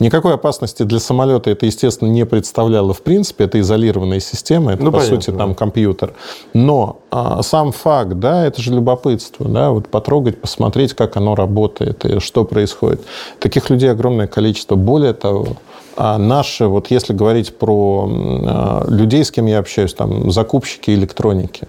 Никакой 0.00 0.34
опасности 0.34 0.82
для 0.84 0.98
самолета 0.98 1.50
это, 1.50 1.66
естественно, 1.66 2.08
не 2.08 2.24
представляло 2.24 2.94
в 2.94 3.02
принципе. 3.02 3.44
Это 3.44 3.60
изолированная 3.60 4.20
система, 4.20 4.72
это, 4.72 4.82
ну, 4.82 4.90
по 4.90 4.98
понятно, 4.98 5.16
сути, 5.16 5.30
да. 5.30 5.38
там 5.38 5.54
компьютер. 5.54 6.14
Но 6.54 7.00
а, 7.10 7.42
сам 7.42 7.72
факт, 7.72 8.14
да, 8.14 8.46
это 8.46 8.62
же 8.62 8.72
любопытство, 8.72 9.46
да, 9.46 9.70
вот 9.70 9.88
потрогать, 9.88 10.40
посмотреть, 10.40 10.94
как 10.94 11.16
оно 11.16 11.34
работает 11.34 12.04
и 12.04 12.20
что 12.20 12.44
происходит. 12.44 13.02
Таких 13.38 13.70
людей 13.70 13.90
огромное 13.90 14.26
количество. 14.26 14.76
Более 14.76 15.12
того, 15.12 15.56
а 15.96 16.16
наши, 16.16 16.66
вот 16.66 16.90
если 16.90 17.12
говорить 17.12 17.56
про 17.56 18.08
а, 18.10 18.84
людей, 18.88 19.24
с 19.24 19.30
кем 19.30 19.46
я 19.46 19.58
общаюсь, 19.58 19.94
там, 19.94 20.30
закупщики 20.30 20.92
электроники, 20.92 21.66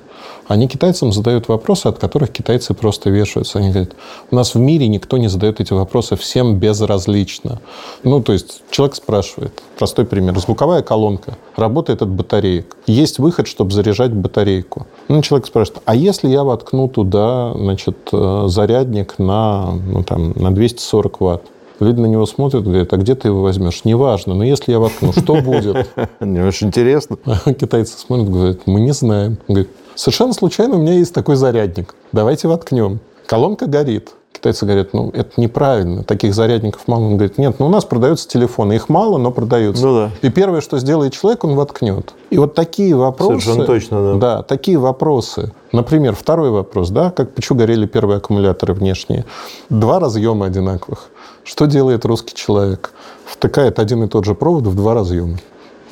они 0.47 0.67
китайцам 0.67 1.12
задают 1.12 1.47
вопросы, 1.47 1.88
от 1.88 1.99
которых 1.99 2.32
китайцы 2.32 2.73
просто 2.73 3.10
вешаются. 3.10 3.60
Они 3.60 3.69
говорят, 3.69 3.91
у 4.32 4.36
нас 4.36 4.55
в 4.55 4.60
мире 4.60 4.88
никто 4.88 5.17
не 5.17 5.27
задает 5.27 5.62
эти 5.62 5.73
вопросы, 5.73 6.15
всем 6.15 6.58
безразлично. 6.58 7.62
Ну, 8.03 8.21
то 8.21 8.34
есть 8.34 8.63
человек 8.71 8.95
спрашивает, 8.95 9.62
простой 9.77 10.05
пример, 10.05 10.38
звуковая 10.39 10.82
колонка 10.82 11.38
работает 11.55 12.01
от 12.01 12.10
батареек. 12.10 12.75
Есть 12.88 13.19
выход, 13.19 13.47
чтобы 13.47 13.71
заряжать 13.71 14.12
батарейку. 14.12 14.88
Ну, 15.08 15.21
человек 15.21 15.47
спрашивает, 15.47 15.84
а 15.86 15.95
если 15.95 16.27
я 16.29 16.43
воткну 16.43 16.88
туда, 16.88 17.53
значит, 17.53 17.97
э, 18.12 18.45
зарядник 18.47 19.19
на, 19.19 19.71
ну, 19.71 20.03
там, 20.03 20.32
на 20.32 20.51
240 20.51 21.21
ватт? 21.21 21.43
Люди 21.80 22.00
на 22.02 22.08
него 22.08 22.26
смотрят, 22.26 22.63
говорят, 22.63 22.92
а 22.92 22.98
где 22.98 23.15
ты 23.15 23.30
его 23.30 23.42
возьмешь? 23.42 23.86
Неважно, 23.86 24.34
но 24.34 24.44
если 24.44 24.72
я 24.72 24.80
воткну, 24.80 25.13
что 25.13 25.42
будет? 25.42 25.89
Мне 26.20 26.46
очень 26.46 26.68
интересно. 26.68 27.18
Китайцы 27.46 27.98
смотрят, 27.98 28.30
говорят, 28.30 28.60
мы 28.65 28.82
не 28.82 28.92
знаем. 28.92 29.38
Говорит, 29.48 29.70
совершенно 29.96 30.34
случайно 30.34 30.76
у 30.76 30.80
меня 30.80 30.94
есть 30.94 31.13
такой 31.13 31.36
зарядник. 31.36 31.96
Давайте 32.12 32.48
воткнем. 32.48 33.00
Колонка 33.26 33.65
горит. 33.68 34.10
Китайцы 34.34 34.65
говорят, 34.65 34.94
ну, 34.94 35.10
это 35.13 35.32
неправильно, 35.36 36.04
таких 36.04 36.34
зарядников 36.34 36.88
мало. 36.88 37.02
Он 37.02 37.18
говорит, 37.18 37.38
нет, 37.38 37.56
ну, 37.60 37.65
у 37.65 37.70
нас 37.70 37.84
продаются 37.84 38.28
телефоны, 38.28 38.74
их 38.74 38.88
мало, 38.88 39.18
но 39.18 39.32
продаются. 39.32 39.86
Ну, 39.86 39.96
да. 39.96 40.12
И 40.22 40.30
первое, 40.30 40.62
что 40.62 40.80
сделает 40.80 41.12
человек, 41.12 41.44
он 41.44 41.56
воткнет. 41.56 42.13
И 42.30 42.38
вот 42.38 42.56
такие 42.56 42.96
вопросы... 42.96 43.42
Совершенно 43.42 43.65
точно, 43.65 44.13
да. 44.13 44.20
Да, 44.20 44.44
такие 44.44 44.78
вопросы. 44.78 45.52
Например, 45.74 46.15
второй 46.15 46.52
вопрос, 46.52 46.89
да, 46.89 47.12
как 47.12 47.34
почему 47.36 47.60
горели 47.60 47.86
первые 47.86 48.18
аккумуляторы 48.18 48.74
внешние? 48.74 49.26
Два 49.70 50.00
разъема 50.00 50.46
одинаковых. 50.46 51.10
Что 51.49 51.65
делает 51.65 52.05
русский 52.05 52.35
человек? 52.35 52.91
Втыкает 53.25 53.79
один 53.79 54.03
и 54.03 54.07
тот 54.07 54.23
же 54.23 54.35
провод 54.35 54.67
в 54.67 54.75
два 54.75 54.93
разъема. 54.93 55.39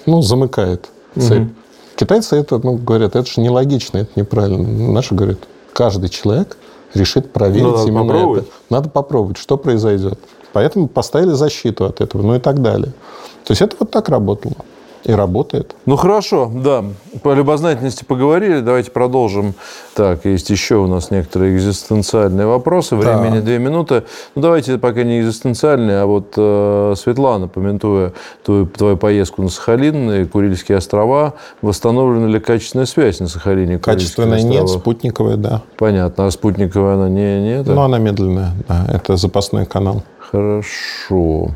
Ну, 0.06 0.22
замыкает 0.22 0.88
цель. 1.18 1.42
Угу. 1.42 1.50
Китайцы 1.96 2.36
это, 2.36 2.60
ну, 2.60 2.76
говорят, 2.76 3.16
это 3.16 3.28
же 3.28 3.42
нелогично, 3.42 3.98
это 3.98 4.12
неправильно. 4.16 4.92
Наши 4.92 5.16
говорят, 5.16 5.40
каждый 5.74 6.10
человек 6.10 6.58
решит 6.94 7.34
проверить 7.34 7.64
ну, 7.64 7.72
надо 7.72 7.88
именно 7.88 8.04
попробовать. 8.06 8.44
это. 8.44 8.52
Надо 8.70 8.90
попробовать, 8.90 9.38
что 9.38 9.58
произойдет. 9.58 10.20
Поэтому 10.54 10.88
поставили 10.88 11.32
защиту 11.32 11.86
от 11.86 12.02
этого, 12.02 12.22
ну 12.22 12.36
и 12.36 12.40
так 12.40 12.62
далее. 12.62 12.94
То 13.44 13.52
есть 13.52 13.64
это 13.64 13.76
вот 13.80 13.90
так 13.90 14.10
работало 14.10 14.58
и 15.06 15.12
работает. 15.12 15.74
Ну 15.88 15.96
хорошо, 15.96 16.52
да. 16.54 16.86
По 17.24 17.34
любознательности 17.34 18.04
поговорили. 18.04 18.60
Давайте 18.60 18.92
продолжим. 18.92 19.54
Так, 19.96 20.26
есть 20.26 20.50
еще 20.50 20.76
у 20.76 20.88
нас 20.88 21.12
некоторые 21.12 21.56
экзистенциальные 21.56 22.48
вопросы. 22.48 22.96
Времени 22.96 23.40
да. 23.40 23.42
две 23.42 23.60
минуты. 23.60 24.04
Ну 24.36 24.42
давайте 24.42 24.78
пока 24.78 25.04
не 25.04 25.22
экзистенциальные, 25.22 26.02
а 26.02 26.06
вот 26.06 26.34
э, 26.38 26.94
Светлана, 26.98 27.48
поментуя 27.48 28.14
твою, 28.44 28.66
твою 28.68 28.98
поездку 28.98 29.42
на 29.42 29.50
Сахалин 29.50 30.12
и 30.12 30.26
Курильские 30.26 30.78
острова, 30.78 31.34
восстановлена 31.62 32.28
ли 32.28 32.40
качественная 32.40 32.86
связь 32.86 33.20
на 33.20 33.28
Сахалине? 33.28 33.80
Качественная 33.80 34.42
нет, 34.42 34.70
спутниковая, 34.70 35.38
да. 35.38 35.62
Понятно. 35.78 36.28
А 36.28 36.32
спутниковая 36.32 36.96
она 36.96 37.10
не, 37.10 37.42
нет? 37.42 37.68
Ну, 37.68 37.82
она 37.82 37.98
медленная, 37.98 38.52
да. 38.68 38.86
Это 38.92 39.16
запасной 39.16 39.66
канал. 39.66 40.04
Хорошо. 40.32 41.52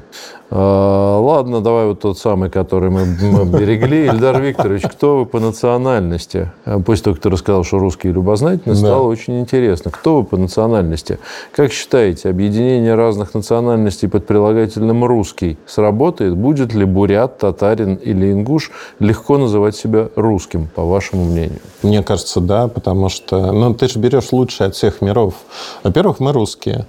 А, 0.54 1.18
ладно, 1.18 1.62
давай 1.62 1.86
вот 1.86 2.02
тот 2.02 2.18
самый, 2.18 2.50
который 2.50 2.90
мы, 2.90 3.06
мы 3.06 3.46
берегли. 3.46 4.06
Ильдар 4.08 4.42
Викторович, 4.42 4.84
кто 4.84 5.20
вы 5.20 5.26
по 5.26 5.40
национальности? 5.40 6.52
А, 6.66 6.82
после 6.82 7.06
того, 7.06 7.16
ты 7.16 7.30
рассказал, 7.30 7.64
что 7.64 7.80
русские 7.80 8.12
любознательны, 8.12 8.76
стало 8.76 9.04
да. 9.04 9.08
очень 9.08 9.40
интересно. 9.40 9.92
Кто 9.92 10.18
вы 10.18 10.24
по 10.26 10.36
национальности? 10.36 11.20
Как 11.54 11.72
считаете, 11.72 12.30
объединение 12.30 12.96
разных 12.96 13.34
национальностей 13.34 14.10
под 14.10 14.28
прилагательным 14.28 15.06
«русский» 15.06 15.58
сработает? 15.66 16.36
Будет 16.36 16.74
ли 16.74 16.84
бурят, 16.84 17.38
татарин 17.38 17.96
или 17.96 18.34
ингуш 18.34 18.72
легко 19.00 19.38
называть 19.38 19.78
себя 19.78 20.10
русским, 20.18 20.68
по 20.76 20.84
вашему 20.84 21.24
мнению? 21.24 21.62
Мне 21.82 22.04
кажется, 22.04 22.42
да, 22.42 22.68
потому 22.68 23.08
что 23.08 23.54
ну, 23.54 23.74
ты 23.74 23.88
же 23.88 24.00
берешь 24.00 24.34
лучшее 24.34 24.68
от 24.68 24.76
всех 24.76 25.00
миров. 25.00 25.36
Во-первых, 25.84 26.20
мы 26.20 26.34
русские. 26.34 26.88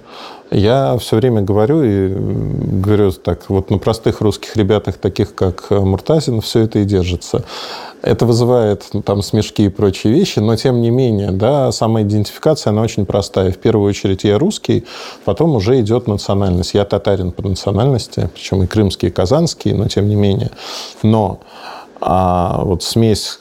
Я 0.53 0.95
все 0.99 1.15
время 1.15 1.41
говорю 1.41 1.81
и 1.83 2.09
говорю 2.09 3.11
так, 3.11 3.49
вот 3.49 3.71
на 3.71 3.79
простых 3.79 4.21
русских 4.21 4.55
ребятах, 4.55 4.97
таких 4.97 5.33
как 5.33 5.71
Муртазин, 5.71 6.41
все 6.41 6.59
это 6.59 6.77
и 6.79 6.85
держится. 6.85 7.43
Это 8.03 8.27
вызывает 8.27 8.85
ну, 8.93 9.01
там 9.01 9.23
смешки 9.23 9.65
и 9.65 9.69
прочие 9.69 10.13
вещи, 10.13 10.37
но 10.37 10.55
тем 10.55 10.81
не 10.81 10.91
менее, 10.91 11.31
да, 11.31 11.71
самоидентификация, 11.71 12.69
она 12.69 12.83
очень 12.83 13.07
простая. 13.07 13.51
В 13.51 13.57
первую 13.57 13.89
очередь 13.89 14.25
я 14.25 14.37
русский, 14.37 14.85
потом 15.25 15.55
уже 15.55 15.79
идет 15.81 16.07
национальность. 16.07 16.75
Я 16.75 16.85
татарин 16.85 17.31
по 17.31 17.41
национальности, 17.41 18.29
причем 18.31 18.61
и 18.61 18.67
крымский, 18.67 19.07
и 19.07 19.11
казанский, 19.11 19.73
но 19.73 19.87
тем 19.87 20.07
не 20.07 20.15
менее. 20.15 20.51
Но 21.01 21.39
а 21.99 22.61
вот 22.63 22.83
смесь 22.83 23.39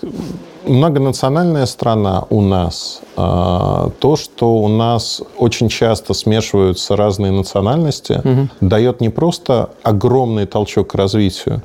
многонациональная 0.66 1.66
страна 1.66 2.25
у 2.31 2.40
нас. 2.40 3.01
А, 3.16 3.90
то, 3.98 4.16
что 4.16 4.55
у 4.55 4.68
нас 4.68 5.22
очень 5.37 5.68
часто 5.68 6.14
смешиваются 6.14 6.96
разные 6.96 7.33
национальности, 7.33 8.20
угу. 8.25 8.48
дает 8.61 9.01
не 9.01 9.09
просто 9.09 9.70
огромный 9.83 10.46
толчок 10.46 10.88
к 10.90 10.94
развитию, 10.94 11.62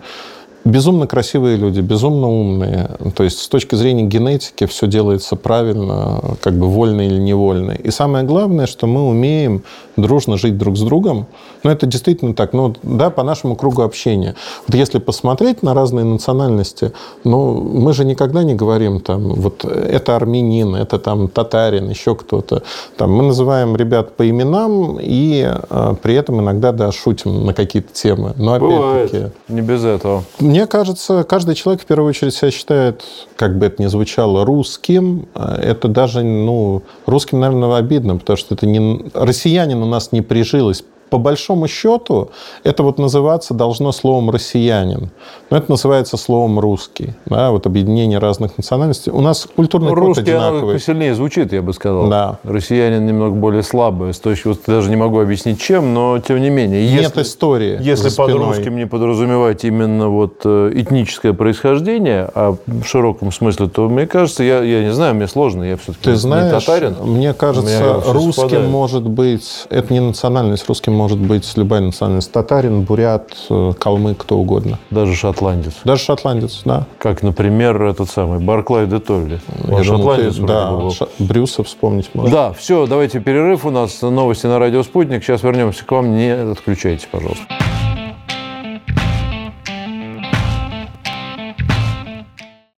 Безумно 0.67 1.07
красивые 1.07 1.55
люди, 1.55 1.79
безумно 1.79 2.27
умные. 2.27 2.89
То 3.15 3.23
есть 3.23 3.39
с 3.39 3.47
точки 3.47 3.75
зрения 3.75 4.03
генетики 4.03 4.65
все 4.65 4.85
делается 4.85 5.37
правильно, 5.37 6.21
как 6.41 6.55
бы 6.55 6.67
вольно 6.67 7.07
или 7.07 7.17
невольно. 7.17 7.71
И 7.71 7.89
самое 7.89 8.25
главное, 8.25 8.65
что 8.65 8.85
мы 8.85 9.07
умеем 9.07 9.63
дружно 9.95 10.37
жить 10.37 10.57
друг 10.57 10.75
с 10.75 10.81
другом. 10.81 11.27
Но 11.63 11.71
это 11.71 11.85
действительно 11.85 12.33
так. 12.33 12.51
Ну, 12.51 12.75
да, 12.83 13.09
по 13.09 13.23
нашему 13.23 13.55
кругу 13.55 13.81
общения. 13.81 14.35
Вот 14.67 14.75
если 14.75 14.99
посмотреть 14.99 15.63
на 15.63 15.73
разные 15.73 16.03
национальности, 16.03 16.91
ну, 17.23 17.61
мы 17.61 17.93
же 17.93 18.03
никогда 18.03 18.43
не 18.43 18.53
говорим 18.53 18.99
там, 18.99 19.35
вот 19.35 19.63
это 19.63 20.17
армянин, 20.17 20.75
это 20.75 20.99
там 20.99 21.29
татарин, 21.29 21.89
еще 21.89 22.13
кто-то. 22.13 22.63
Там, 22.97 23.13
мы 23.13 23.23
называем 23.23 23.77
ребят 23.77 24.17
по 24.17 24.29
именам 24.29 24.97
и 24.99 25.45
а, 25.45 25.95
при 25.95 26.15
этом 26.15 26.41
иногда, 26.41 26.73
да, 26.73 26.91
шутим 26.91 27.45
на 27.45 27.53
какие-то 27.53 27.93
темы. 27.93 28.33
Но 28.35 28.53
опять-таки... 28.53 29.31
Не 29.47 29.61
без 29.61 29.85
этого. 29.85 30.23
Мне 30.57 30.65
кажется, 30.65 31.23
каждый 31.23 31.53
человек 31.53 31.83
в 31.83 31.85
первую 31.85 32.09
очередь 32.09 32.33
себя 32.33 32.49
считает, 32.49 33.03
как 33.35 33.59
бы 33.59 33.67
это 33.67 33.79
ни 33.79 33.85
звучало, 33.85 34.43
русским. 34.43 35.27
Это 35.35 35.87
даже, 35.87 36.23
ну, 36.23 36.81
русским, 37.05 37.39
наверное, 37.39 37.75
обидно, 37.75 38.17
потому 38.17 38.37
что 38.37 38.55
это 38.55 38.65
не... 38.65 39.05
Россиянин 39.13 39.83
у 39.83 39.85
нас 39.85 40.11
не 40.11 40.23
прижилось 40.23 40.83
по 41.09 41.17
большому 41.17 41.67
счету, 41.67 42.29
это 42.63 42.83
вот 42.83 42.97
называться 42.99 43.53
должно 43.53 43.91
словом 43.91 44.29
«россиянин». 44.29 45.09
Но 45.49 45.57
это 45.57 45.71
называется 45.71 46.17
словом 46.17 46.59
«русский». 46.59 47.13
Да, 47.25 47.51
вот 47.51 47.65
объединение 47.65 48.19
разных 48.19 48.57
национальностей. 48.57 49.11
У 49.11 49.21
нас 49.21 49.47
культурный 49.55 49.89
ну, 49.89 49.95
код 49.95 50.03
русский 50.03 50.21
одинаковый. 50.23 50.79
сильнее 50.79 51.15
звучит, 51.15 51.53
я 51.53 51.61
бы 51.61 51.73
сказал. 51.73 52.09
Да. 52.09 52.39
Россиянин 52.43 53.05
немного 53.05 53.35
более 53.35 53.63
слабый. 53.63 54.13
То 54.13 54.31
есть 54.31 54.45
вот 54.45 54.59
даже 54.67 54.89
не 54.89 54.95
могу 54.95 55.19
объяснить, 55.19 55.61
чем, 55.61 55.93
но 55.93 56.19
тем 56.19 56.41
не 56.41 56.49
менее. 56.49 56.83
Если, 56.83 57.03
Нет 57.03 57.17
истории 57.17 57.77
Если 57.81 58.09
под 58.09 58.31
русским 58.31 58.75
не 58.75 58.87
подразумевать 58.87 59.63
именно 59.63 60.09
вот 60.09 60.41
э, 60.43 60.71
этническое 60.73 61.33
происхождение, 61.33 62.29
а 62.33 62.55
в 62.65 62.83
широком 62.83 63.31
смысле, 63.31 63.67
то, 63.67 63.87
мне 63.87 64.07
кажется, 64.07 64.43
я, 64.43 64.61
я 64.61 64.83
не 64.83 64.91
знаю, 64.91 65.15
мне 65.15 65.27
сложно, 65.27 65.63
я 65.63 65.77
все-таки 65.77 66.03
Ты 66.03 66.15
знаешь, 66.15 66.53
не 66.53 66.59
татарин. 66.59 66.95
Мне 67.01 67.33
кажется, 67.33 68.01
русским 68.07 68.33
совпадает. 68.33 68.69
может 68.69 69.03
быть, 69.03 69.65
это 69.69 69.93
не 69.93 69.99
национальность, 69.99 70.67
русским 70.67 70.93
может 70.97 71.19
быть 71.19 71.49
любая 71.55 71.81
национальность. 71.81 72.31
Татарин, 72.31 72.81
бурят, 72.81 73.29
э, 73.49 73.73
калмык, 73.79 74.17
кто 74.17 74.37
угодно. 74.37 74.79
Даже 74.89 75.13
шотландец. 75.15 75.75
Даже 75.85 76.03
шотландец, 76.03 76.61
да. 76.65 76.85
Как, 76.97 77.21
например, 77.21 77.81
этот 77.83 78.09
самый 78.09 78.39
Барклай 78.39 78.87
де 78.87 78.99
Толли. 78.99 79.39
Он 79.69 79.83
шотландец 79.83 80.35
ты, 80.35 80.41
да, 80.41 80.71
был. 80.71 80.93
Брюса 81.19 81.63
вспомнить 81.63 82.09
можно. 82.13 82.31
Да, 82.31 82.53
все, 82.53 82.87
давайте 82.87 83.19
перерыв. 83.19 83.65
У 83.65 83.69
нас 83.69 84.01
новости 84.01 84.47
на 84.47 84.57
радио 84.57 84.83
«Спутник». 84.83 85.23
Сейчас 85.23 85.43
вернемся 85.43 85.85
к 85.85 85.91
вам. 85.91 86.15
Не 86.15 86.31
отключайтесь, 86.31 87.07
пожалуйста. 87.09 87.45